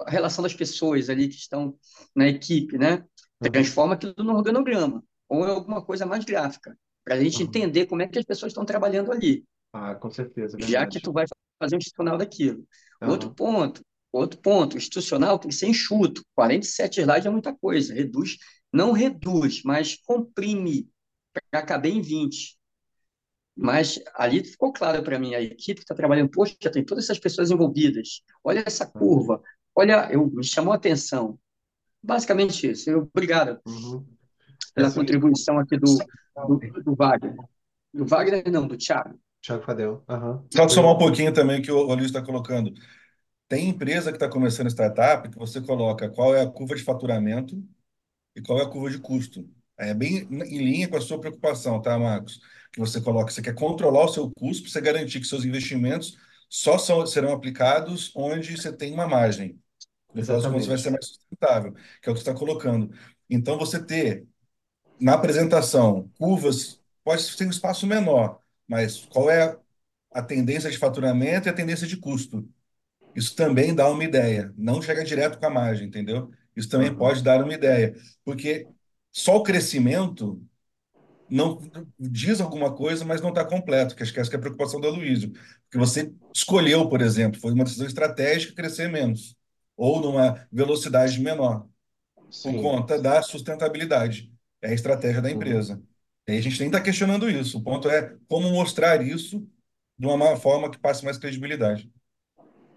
a 0.06 0.10
relação 0.10 0.42
das 0.42 0.54
pessoas 0.54 1.08
ali 1.10 1.28
que 1.28 1.36
estão 1.36 1.76
na 2.14 2.28
equipe, 2.28 2.78
né? 2.78 3.04
Uhum, 3.40 3.72
Transforma 3.72 3.94
aquilo 3.94 4.14
num 4.18 4.34
organograma, 4.36 5.02
ou 5.28 5.46
em 5.46 5.50
alguma 5.50 5.84
coisa 5.84 6.06
mais 6.06 6.24
gráfica, 6.24 6.78
para 7.04 7.16
a 7.16 7.20
gente 7.24 7.42
uhum. 7.42 7.44
entender 7.44 7.86
como 7.86 8.02
é 8.02 8.08
que 8.08 8.18
as 8.18 8.24
pessoas 8.24 8.50
estão 8.52 8.64
trabalhando 8.64 9.12
ali, 9.12 9.44
Ah, 9.72 9.94
com 9.96 10.10
certeza, 10.10 10.56
é 10.56 10.60
já 10.60 10.86
que 10.86 11.00
verdade. 11.00 11.00
tu 11.00 11.12
vai 11.12 11.24
fazer 11.58 11.76
um 11.76 11.78
institucional 11.78 12.18
daquilo. 12.18 12.66
Outro 13.04 13.30
Aham, 13.30 13.34
ponto, 13.34 13.82
outro 14.12 14.40
ponto, 14.40 14.74
o 14.74 14.78
institucional 14.78 15.38
tem 15.38 15.50
que 15.50 15.56
ser 15.56 15.66
enxuto. 15.68 16.22
47 16.34 17.00
slides 17.00 17.26
é 17.26 17.30
muita 17.30 17.54
coisa, 17.54 17.94
reduz, 17.94 18.36
não 18.72 18.92
reduz, 18.92 19.62
mas 19.64 19.96
comprime 19.96 20.88
para 21.50 21.62
caber 21.64 21.92
em 21.92 22.02
20. 22.02 22.58
Mas 23.56 24.00
ali 24.14 24.44
ficou 24.44 24.72
claro 24.72 25.02
para 25.02 25.18
mim, 25.18 25.34
a 25.34 25.42
equipe 25.42 25.76
que 25.76 25.82
está 25.84 25.94
trabalhando, 25.94 26.30
poxa, 26.30 26.56
tem 26.72 26.84
todas 26.84 27.04
essas 27.04 27.18
pessoas 27.18 27.50
envolvidas. 27.50 28.22
Olha 28.44 28.64
essa 28.66 28.86
aham, 28.94 29.26
curva. 29.26 29.42
Olha, 29.74 30.08
eu, 30.10 30.26
me 30.26 30.44
chamou 30.44 30.72
a 30.72 30.76
atenção. 30.76 31.38
Basicamente 32.02 32.70
isso. 32.70 32.90
Eu, 32.90 33.08
obrigado 33.12 33.60
uhum. 33.66 34.04
pela 34.74 34.88
Essa, 34.88 34.98
contribuição 34.98 35.58
aqui 35.58 35.78
do, 35.78 35.98
do, 36.46 36.82
do 36.82 36.94
Wagner. 36.94 37.36
Do 37.92 38.06
Wagner, 38.06 38.50
não, 38.50 38.66
do 38.66 38.76
Thiago. 38.76 39.18
Thiago 39.40 39.64
Fadel. 39.64 40.04
Aham. 40.08 40.44
Só 40.52 40.68
somar 40.68 40.92
um 40.92 40.98
pouquinho 40.98 41.32
também 41.32 41.60
que 41.60 41.70
o 41.70 41.82
Luiz 41.94 42.06
está 42.06 42.22
colocando. 42.22 42.72
Tem 43.48 43.68
empresa 43.68 44.10
que 44.10 44.16
está 44.16 44.28
começando 44.28 44.70
startup 44.70 45.28
que 45.28 45.38
você 45.38 45.60
coloca 45.60 46.08
qual 46.08 46.34
é 46.34 46.42
a 46.42 46.50
curva 46.50 46.74
de 46.74 46.82
faturamento 46.82 47.62
e 48.34 48.40
qual 48.40 48.58
é 48.58 48.62
a 48.62 48.68
curva 48.68 48.90
de 48.90 48.98
custo. 48.98 49.46
É 49.76 49.92
bem 49.92 50.28
em 50.30 50.58
linha 50.58 50.88
com 50.88 50.96
a 50.96 51.00
sua 51.00 51.20
preocupação, 51.20 51.80
tá, 51.82 51.98
Marcos? 51.98 52.40
Que 52.72 52.80
você 52.80 53.00
coloca, 53.00 53.30
você 53.30 53.42
quer 53.42 53.54
controlar 53.54 54.04
o 54.04 54.08
seu 54.08 54.30
custo 54.30 54.62
para 54.62 54.72
você 54.72 54.80
garantir 54.80 55.20
que 55.20 55.26
seus 55.26 55.44
investimentos 55.44 56.16
só 56.48 56.78
são, 56.78 57.04
serão 57.06 57.32
aplicados 57.32 58.12
onde 58.14 58.56
você 58.56 58.72
tem 58.72 58.92
uma 58.92 59.08
margem. 59.08 59.58
No 60.14 60.22
final 60.22 60.40
das 60.40 60.48
contas, 60.50 60.66
vai 60.66 60.78
ser 60.78 60.90
mais 60.90 61.06
sustentável, 61.06 61.72
que 61.74 62.08
é 62.08 62.12
o 62.12 62.14
que 62.14 62.20
você 62.22 62.30
está 62.30 62.34
colocando. 62.34 62.94
Então, 63.30 63.58
você 63.58 63.82
ter 63.84 64.26
na 65.00 65.14
apresentação 65.14 66.10
curvas, 66.18 66.80
pode 67.04 67.36
ter 67.36 67.46
um 67.46 67.50
espaço 67.50 67.86
menor, 67.86 68.40
mas 68.68 69.04
qual 69.06 69.30
é 69.30 69.58
a 70.12 70.22
tendência 70.22 70.70
de 70.70 70.78
faturamento 70.78 71.48
e 71.48 71.50
a 71.50 71.54
tendência 71.54 71.86
de 71.86 71.96
custo? 71.96 72.48
Isso 73.14 73.36
também 73.36 73.74
dá 73.74 73.88
uma 73.90 74.04
ideia. 74.04 74.52
Não 74.56 74.82
chega 74.82 75.04
direto 75.04 75.38
com 75.38 75.46
a 75.46 75.50
margem, 75.50 75.88
entendeu? 75.88 76.30
Isso 76.56 76.68
também 76.68 76.90
Aham. 76.90 76.96
pode 76.96 77.22
dar 77.22 77.42
uma 77.42 77.54
ideia. 77.54 77.94
Porque 78.24 78.68
só 79.12 79.36
o 79.36 79.42
crescimento 79.42 80.42
não 81.28 81.58
diz 81.98 82.40
alguma 82.40 82.74
coisa, 82.74 83.04
mas 83.04 83.20
não 83.20 83.30
está 83.30 83.44
completo, 83.44 83.96
que 83.96 84.02
acho 84.02 84.12
que 84.12 84.20
essa 84.20 84.32
é 84.32 84.36
a 84.36 84.40
preocupação 84.40 84.80
do 84.80 84.86
Aloysio. 84.88 85.32
Porque 85.32 85.78
você 85.78 86.12
escolheu, 86.34 86.88
por 86.88 87.00
exemplo, 87.00 87.40
foi 87.40 87.52
uma 87.52 87.64
decisão 87.64 87.86
estratégica 87.86 88.54
crescer 88.54 88.88
menos, 88.90 89.36
ou 89.82 90.00
numa 90.00 90.46
velocidade 90.52 91.20
menor, 91.20 91.68
por 92.42 92.54
Sim. 92.54 92.60
conta 92.60 93.00
da 93.00 93.22
sustentabilidade. 93.22 94.32
É 94.62 94.70
a 94.70 94.74
estratégia 94.74 95.22
da 95.22 95.30
Uhum. 95.30 95.32
empresa. 95.32 95.82
E 96.28 96.32
aí 96.32 96.38
a 96.38 96.42
gente 96.42 96.58
nem 96.60 96.68
está 96.68 96.80
questionando 96.82 97.30
isso. 97.30 97.58
O 97.58 97.62
ponto 97.64 97.88
é 97.90 98.16
como 98.28 98.50
mostrar 98.52 99.02
isso 99.02 99.46
de 99.98 100.06
uma 100.06 100.36
forma 100.36 100.70
que 100.70 100.78
passe 100.78 101.04
mais 101.04 101.18
credibilidade. 101.18 101.92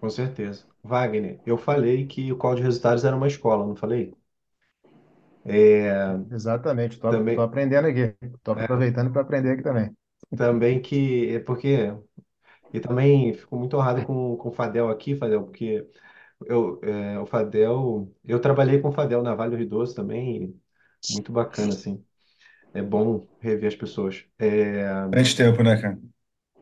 Com 0.00 0.08
certeza. 0.10 0.66
Wagner, 0.82 1.38
eu 1.44 1.58
falei 1.58 2.06
que 2.06 2.32
o 2.32 2.36
call 2.38 2.54
de 2.54 2.62
resultados 2.62 3.04
era 3.04 3.14
uma 3.16 3.26
escola, 3.28 3.66
não 3.66 3.76
falei? 3.76 4.16
É, 5.44 5.92
Exatamente, 6.30 6.98
tô 7.00 7.08
também, 7.08 7.40
aprendendo 7.40 7.86
aqui. 7.88 8.14
Tô 8.42 8.52
é, 8.54 8.66
aproveitando 8.66 9.12
para 9.12 9.22
aprender 9.22 9.52
aqui 9.52 9.62
também. 9.62 9.96
também 10.36 10.80
que, 10.82 11.36
é 11.36 11.40
porque, 11.40 11.92
e 12.72 12.80
também 12.80 13.34
fico 13.34 13.56
muito 13.58 13.76
honrado 13.76 14.04
com, 14.06 14.36
com 14.38 14.50
o 14.50 14.52
Fadel 14.52 14.90
aqui, 14.90 15.16
Fadel, 15.16 15.44
porque 15.44 15.88
eu, 16.46 16.80
é, 16.82 17.18
o 17.18 17.26
Fadel, 17.26 18.12
eu 18.24 18.40
trabalhei 18.40 18.80
com 18.80 18.88
o 18.88 18.92
Fadel 18.92 19.22
na 19.22 19.34
Vale 19.34 19.50
do 19.52 19.56
Rio 19.56 19.68
Doce 19.68 19.94
também, 19.94 20.44
e 20.44 20.60
muito 21.08 21.32
bacana, 21.32 21.74
assim. 21.74 22.04
É 22.74 22.82
bom 22.82 23.28
rever 23.40 23.68
as 23.68 23.76
pessoas. 23.76 24.24
É, 24.38 24.84
Grande 25.10 25.34
tempo, 25.36 25.62
né, 25.64 25.80
cara? 25.80 25.98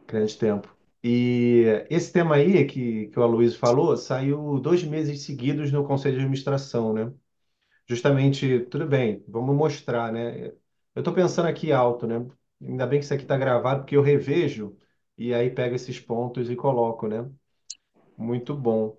grande 0.07 0.37
tempo. 0.39 0.75
E 1.03 1.65
esse 1.91 2.13
tema 2.13 2.37
aí 2.37 2.65
que, 2.67 3.09
que 3.09 3.19
o 3.19 3.23
Aloysio 3.23 3.59
falou 3.59 3.97
saiu 3.97 4.59
dois 4.61 4.83
meses 4.83 5.23
seguidos 5.25 5.71
no 5.71 5.87
Conselho 5.87 6.15
de 6.17 6.21
Administração, 6.23 6.93
né? 6.95 7.13
Justamente, 7.89 8.61
tudo 8.67 8.87
bem, 8.87 9.25
vamos 9.29 9.57
mostrar, 9.57 10.13
né? 10.13 10.49
Eu 10.95 11.01
estou 11.01 11.15
pensando 11.15 11.49
aqui 11.49 11.73
alto, 11.73 12.07
né? 12.07 12.17
Ainda 12.63 12.87
bem 12.87 13.01
que 13.01 13.05
isso 13.07 13.15
aqui 13.15 13.25
está 13.25 13.37
gravado, 13.39 13.83
porque 13.83 13.97
eu 13.97 14.03
revejo 14.03 14.77
e 15.19 15.35
aí 15.35 15.51
pego 15.51 15.75
esses 15.77 16.01
pontos 16.01 16.51
e 16.51 16.57
coloco, 16.57 17.09
né? 17.09 17.31
Muito 18.17 18.57
bom. 18.57 18.99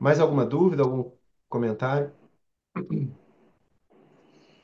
Mais 0.00 0.20
alguma 0.20 0.44
dúvida, 0.44 0.82
algum 0.82 1.10
comentário? 1.48 2.12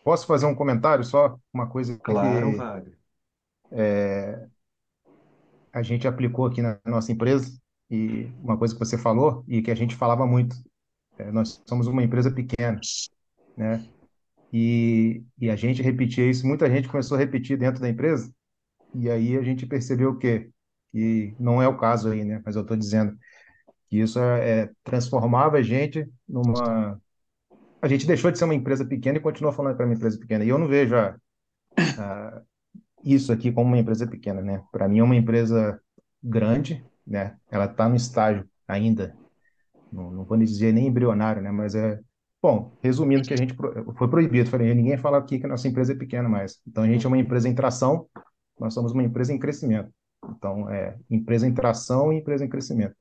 Posso 0.04 0.26
fazer 0.26 0.46
um 0.46 0.54
comentário 0.54 1.04
só? 1.04 1.38
Uma 1.52 1.68
coisa 1.68 1.96
Claro, 1.98 2.50
que 2.50 2.56
Wagner. 2.56 2.98
a 5.72 5.82
gente 5.82 6.06
aplicou 6.06 6.46
aqui 6.46 6.60
na 6.60 6.78
nossa 6.84 7.12
empresa 7.12 7.50
e 7.90 8.26
uma 8.42 8.56
coisa 8.56 8.74
que 8.74 8.80
você 8.80 8.98
falou 8.98 9.44
e 9.48 9.62
que 9.62 9.70
a 9.70 9.74
gente 9.74 9.96
falava 9.96 10.26
muito. 10.26 10.56
É, 11.18 11.30
nós 11.30 11.62
somos 11.66 11.86
uma 11.86 12.02
empresa 12.02 12.30
pequena, 12.30 12.80
né? 13.56 13.86
E, 14.52 15.22
e 15.38 15.50
a 15.50 15.56
gente 15.56 15.82
repetia 15.82 16.28
isso, 16.28 16.46
muita 16.46 16.70
gente 16.70 16.88
começou 16.88 17.16
a 17.16 17.20
repetir 17.20 17.56
dentro 17.56 17.80
da 17.80 17.88
empresa 17.88 18.32
e 18.94 19.10
aí 19.10 19.36
a 19.36 19.42
gente 19.42 19.66
percebeu 19.66 20.10
o 20.10 20.18
quê? 20.18 20.50
Que 20.92 21.34
não 21.38 21.62
é 21.62 21.68
o 21.68 21.76
caso 21.78 22.10
aí, 22.10 22.24
né? 22.24 22.42
Mas 22.44 22.56
eu 22.56 22.62
estou 22.62 22.76
dizendo 22.76 23.16
que 23.92 24.00
isso 24.00 24.18
é, 24.18 24.62
é- 24.62 24.70
transformava 24.82 25.58
a 25.58 25.62
gente 25.62 26.08
numa... 26.26 26.98
A 27.82 27.86
gente 27.86 28.06
deixou 28.06 28.30
de 28.30 28.38
ser 28.38 28.46
uma 28.46 28.54
empresa 28.54 28.86
pequena 28.86 29.18
e 29.18 29.20
continua 29.20 29.52
falando 29.52 29.76
para 29.76 29.84
uma 29.84 29.94
empresa 29.94 30.18
pequena. 30.18 30.42
E 30.42 30.48
eu 30.48 30.56
não 30.56 30.66
vejo 30.66 30.96
a, 30.96 31.14
isso 33.04 33.30
aqui 33.30 33.52
como 33.52 33.68
uma 33.68 33.78
empresa 33.78 34.06
pequena, 34.06 34.40
né? 34.40 34.62
Para 34.72 34.88
mim 34.88 35.00
é 35.00 35.02
uma 35.02 35.14
empresa 35.14 35.78
grande, 36.22 36.82
né? 37.06 37.36
Ela 37.50 37.66
está 37.66 37.86
no 37.86 37.94
estágio 37.94 38.48
ainda, 38.66 39.14
não, 39.92 40.10
não 40.10 40.24
vou 40.24 40.38
dizer 40.38 40.72
nem 40.72 40.86
embrionário, 40.86 41.42
né? 41.42 41.50
Mas 41.50 41.74
é 41.74 42.00
bom. 42.40 42.72
Resumindo, 42.82 43.26
que 43.26 43.34
a 43.34 43.36
gente 43.36 43.52
pro- 43.52 43.92
foi 43.92 44.08
proibido. 44.08 44.48
Falei, 44.48 44.72
ninguém 44.72 44.96
fala 44.96 45.18
aqui 45.18 45.38
que 45.38 45.44
a 45.44 45.50
nossa 45.50 45.68
empresa 45.68 45.92
é 45.92 45.96
pequena 45.96 46.30
mais. 46.30 46.62
Então 46.66 46.82
a 46.82 46.86
gente 46.86 47.04
é 47.04 47.08
uma 47.08 47.18
empresa 47.18 47.46
em 47.46 47.54
tração, 47.54 48.06
nós 48.58 48.72
somos 48.72 48.92
uma 48.92 49.02
empresa 49.02 49.34
em 49.34 49.38
crescimento. 49.38 49.92
Então 50.30 50.70
é 50.70 50.96
empresa 51.10 51.46
em 51.46 51.52
tração 51.52 52.10
e 52.10 52.16
empresa 52.20 52.42
em 52.42 52.48
crescimento, 52.48 52.96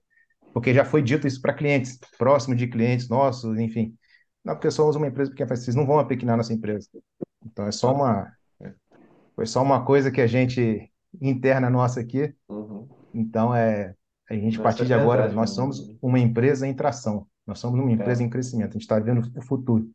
porque 0.54 0.74
já 0.74 0.86
foi 0.86 1.02
dito 1.02 1.28
isso 1.28 1.42
para 1.42 1.54
clientes, 1.54 2.00
próximo 2.18 2.56
de 2.56 2.68
clientes 2.68 3.08
nossos, 3.10 3.58
enfim. 3.60 3.96
Não, 4.44 4.56
porque 4.56 4.72
somos 4.72 4.96
uma 4.96 5.08
empresa 5.08 5.32
pequena, 5.32 5.56
vocês 5.56 5.76
não 5.76 5.86
vão 5.86 6.00
apequenar 6.00 6.38
nossa 6.38 6.54
empresa. 6.54 6.88
Então 7.46 7.68
é 7.68 7.72
só 7.72 7.90
Ah, 7.90 7.94
uma 7.94 8.34
é. 8.62 8.74
foi 9.36 9.46
só 9.46 9.62
uma 9.62 9.86
coisa 9.86 10.12
que 10.12 10.22
a 10.22 10.28
gente 10.28 10.92
interna 11.22 11.70
nossa 11.70 12.00
aqui. 12.00 12.34
Uhum. 12.50 12.88
Então, 13.14 13.54
é, 13.56 13.96
a 14.30 14.34
gente, 14.36 14.60
a 14.60 14.64
partir 14.64 14.84
é 14.84 14.86
de 14.86 14.94
agora, 14.94 15.24
verdade 15.24 15.36
nós 15.36 15.52
somos 15.52 15.96
uma 16.02 16.20
empresa 16.20 16.68
em 16.68 16.74
tração. 16.74 17.28
Nós 17.46 17.60
somos 17.60 17.80
uma 17.80 17.92
empresa 17.92 18.24
É. 18.24 18.26
em 18.26 18.30
crescimento. 18.30 18.72
A 18.72 18.74
gente 18.74 18.82
está 18.84 19.00
vendo 19.00 19.22
o 19.36 19.42
futuro, 19.42 19.90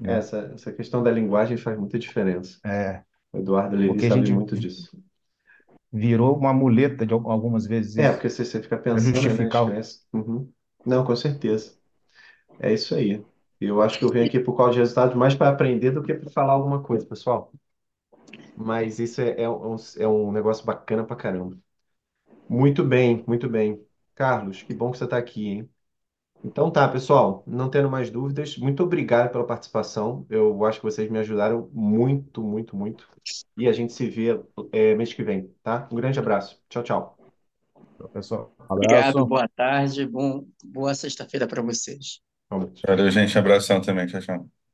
né? 0.00 0.18
Essa, 0.18 0.52
essa 0.54 0.72
questão 0.72 1.02
da 1.02 1.10
linguagem 1.10 1.56
faz 1.56 1.78
muita 1.78 1.98
diferença. 1.98 2.58
É, 2.64 3.02
O 3.32 3.38
Eduardo 3.38 3.76
Levi 3.76 4.06
a 4.06 4.08
sabe 4.08 4.20
gente 4.20 4.32
muito 4.32 4.56
disso. 4.58 4.96
Virou 5.92 6.36
uma 6.36 6.52
muleta 6.54 7.06
de 7.06 7.14
al- 7.14 7.30
algumas 7.30 7.66
vezes 7.66 7.96
É, 7.96 8.10
isso, 8.10 8.12
porque 8.12 8.28
você, 8.30 8.44
você 8.44 8.62
fica 8.62 8.78
para 8.86 9.00
pensando, 9.00 9.34
né? 9.34 9.46
justificar. 9.46 9.66
o- 9.66 9.80
Esquece. 9.80 10.04
Uhum. 10.12 10.52
Não, 10.84 11.04
com 11.04 11.14
certeza. 11.16 11.78
É 12.58 12.72
isso 12.72 12.94
aí. 12.94 13.26
Eu 13.60 13.82
acho 13.82 13.98
que 13.98 14.04
eu 14.04 14.10
venho 14.12 14.26
aqui 14.26 14.40
por 14.40 14.56
causa 14.56 14.74
de 14.74 14.78
resultados 14.80 15.16
mais 15.16 15.34
para 15.34 15.50
aprender 15.50 15.92
do 15.92 16.02
que 16.02 16.14
para 16.14 16.30
falar 16.30 16.54
alguma 16.54 16.82
coisa, 16.82 17.06
pessoal. 17.06 17.52
Mas 18.56 18.98
isso 18.98 19.20
é, 19.20 19.42
é 19.42 19.48
um, 19.50 19.76
é 19.98 20.06
um 20.08 20.32
negócio 20.32 20.64
bacana 20.66 21.04
pra 21.04 21.16
caramba. 21.16 21.58
Muito 22.48 22.84
bem, 22.84 23.24
muito 23.26 23.48
bem. 23.48 23.84
Carlos, 24.14 24.62
que 24.62 24.72
bom 24.74 24.90
que 24.92 24.98
você 24.98 25.04
está 25.04 25.18
aqui, 25.18 25.46
hein? 25.48 25.70
Então 26.44 26.70
tá, 26.70 26.88
pessoal, 26.88 27.42
não 27.46 27.70
tendo 27.70 27.88
mais 27.88 28.10
dúvidas, 28.10 28.56
muito 28.56 28.82
obrigado 28.82 29.30
pela 29.30 29.46
participação. 29.46 30.26
Eu 30.28 30.64
acho 30.64 30.80
que 30.80 30.84
vocês 30.84 31.08
me 31.10 31.18
ajudaram 31.18 31.68
muito, 31.72 32.42
muito, 32.42 32.76
muito. 32.76 33.08
E 33.56 33.68
a 33.68 33.72
gente 33.72 33.92
se 33.92 34.08
vê, 34.08 34.40
é, 34.72 34.94
mês 34.94 35.12
que 35.12 35.22
vem, 35.22 35.48
tá? 35.62 35.88
Um 35.90 35.96
grande 35.96 36.18
abraço. 36.18 36.60
Tchau, 36.68 36.82
tchau. 36.82 37.18
Pessoal, 38.12 38.52
Obrigado, 38.68 39.10
abraço. 39.10 39.26
boa 39.26 39.48
tarde, 39.48 40.06
bom, 40.06 40.44
boa 40.64 40.94
sexta-feira 40.94 41.46
para 41.46 41.62
vocês. 41.62 42.20
Valeu, 42.86 43.10
gente. 43.10 43.38
Abração 43.38 43.80
também. 43.80 44.06
Tchau, 44.06 44.20
tchau. 44.20 44.61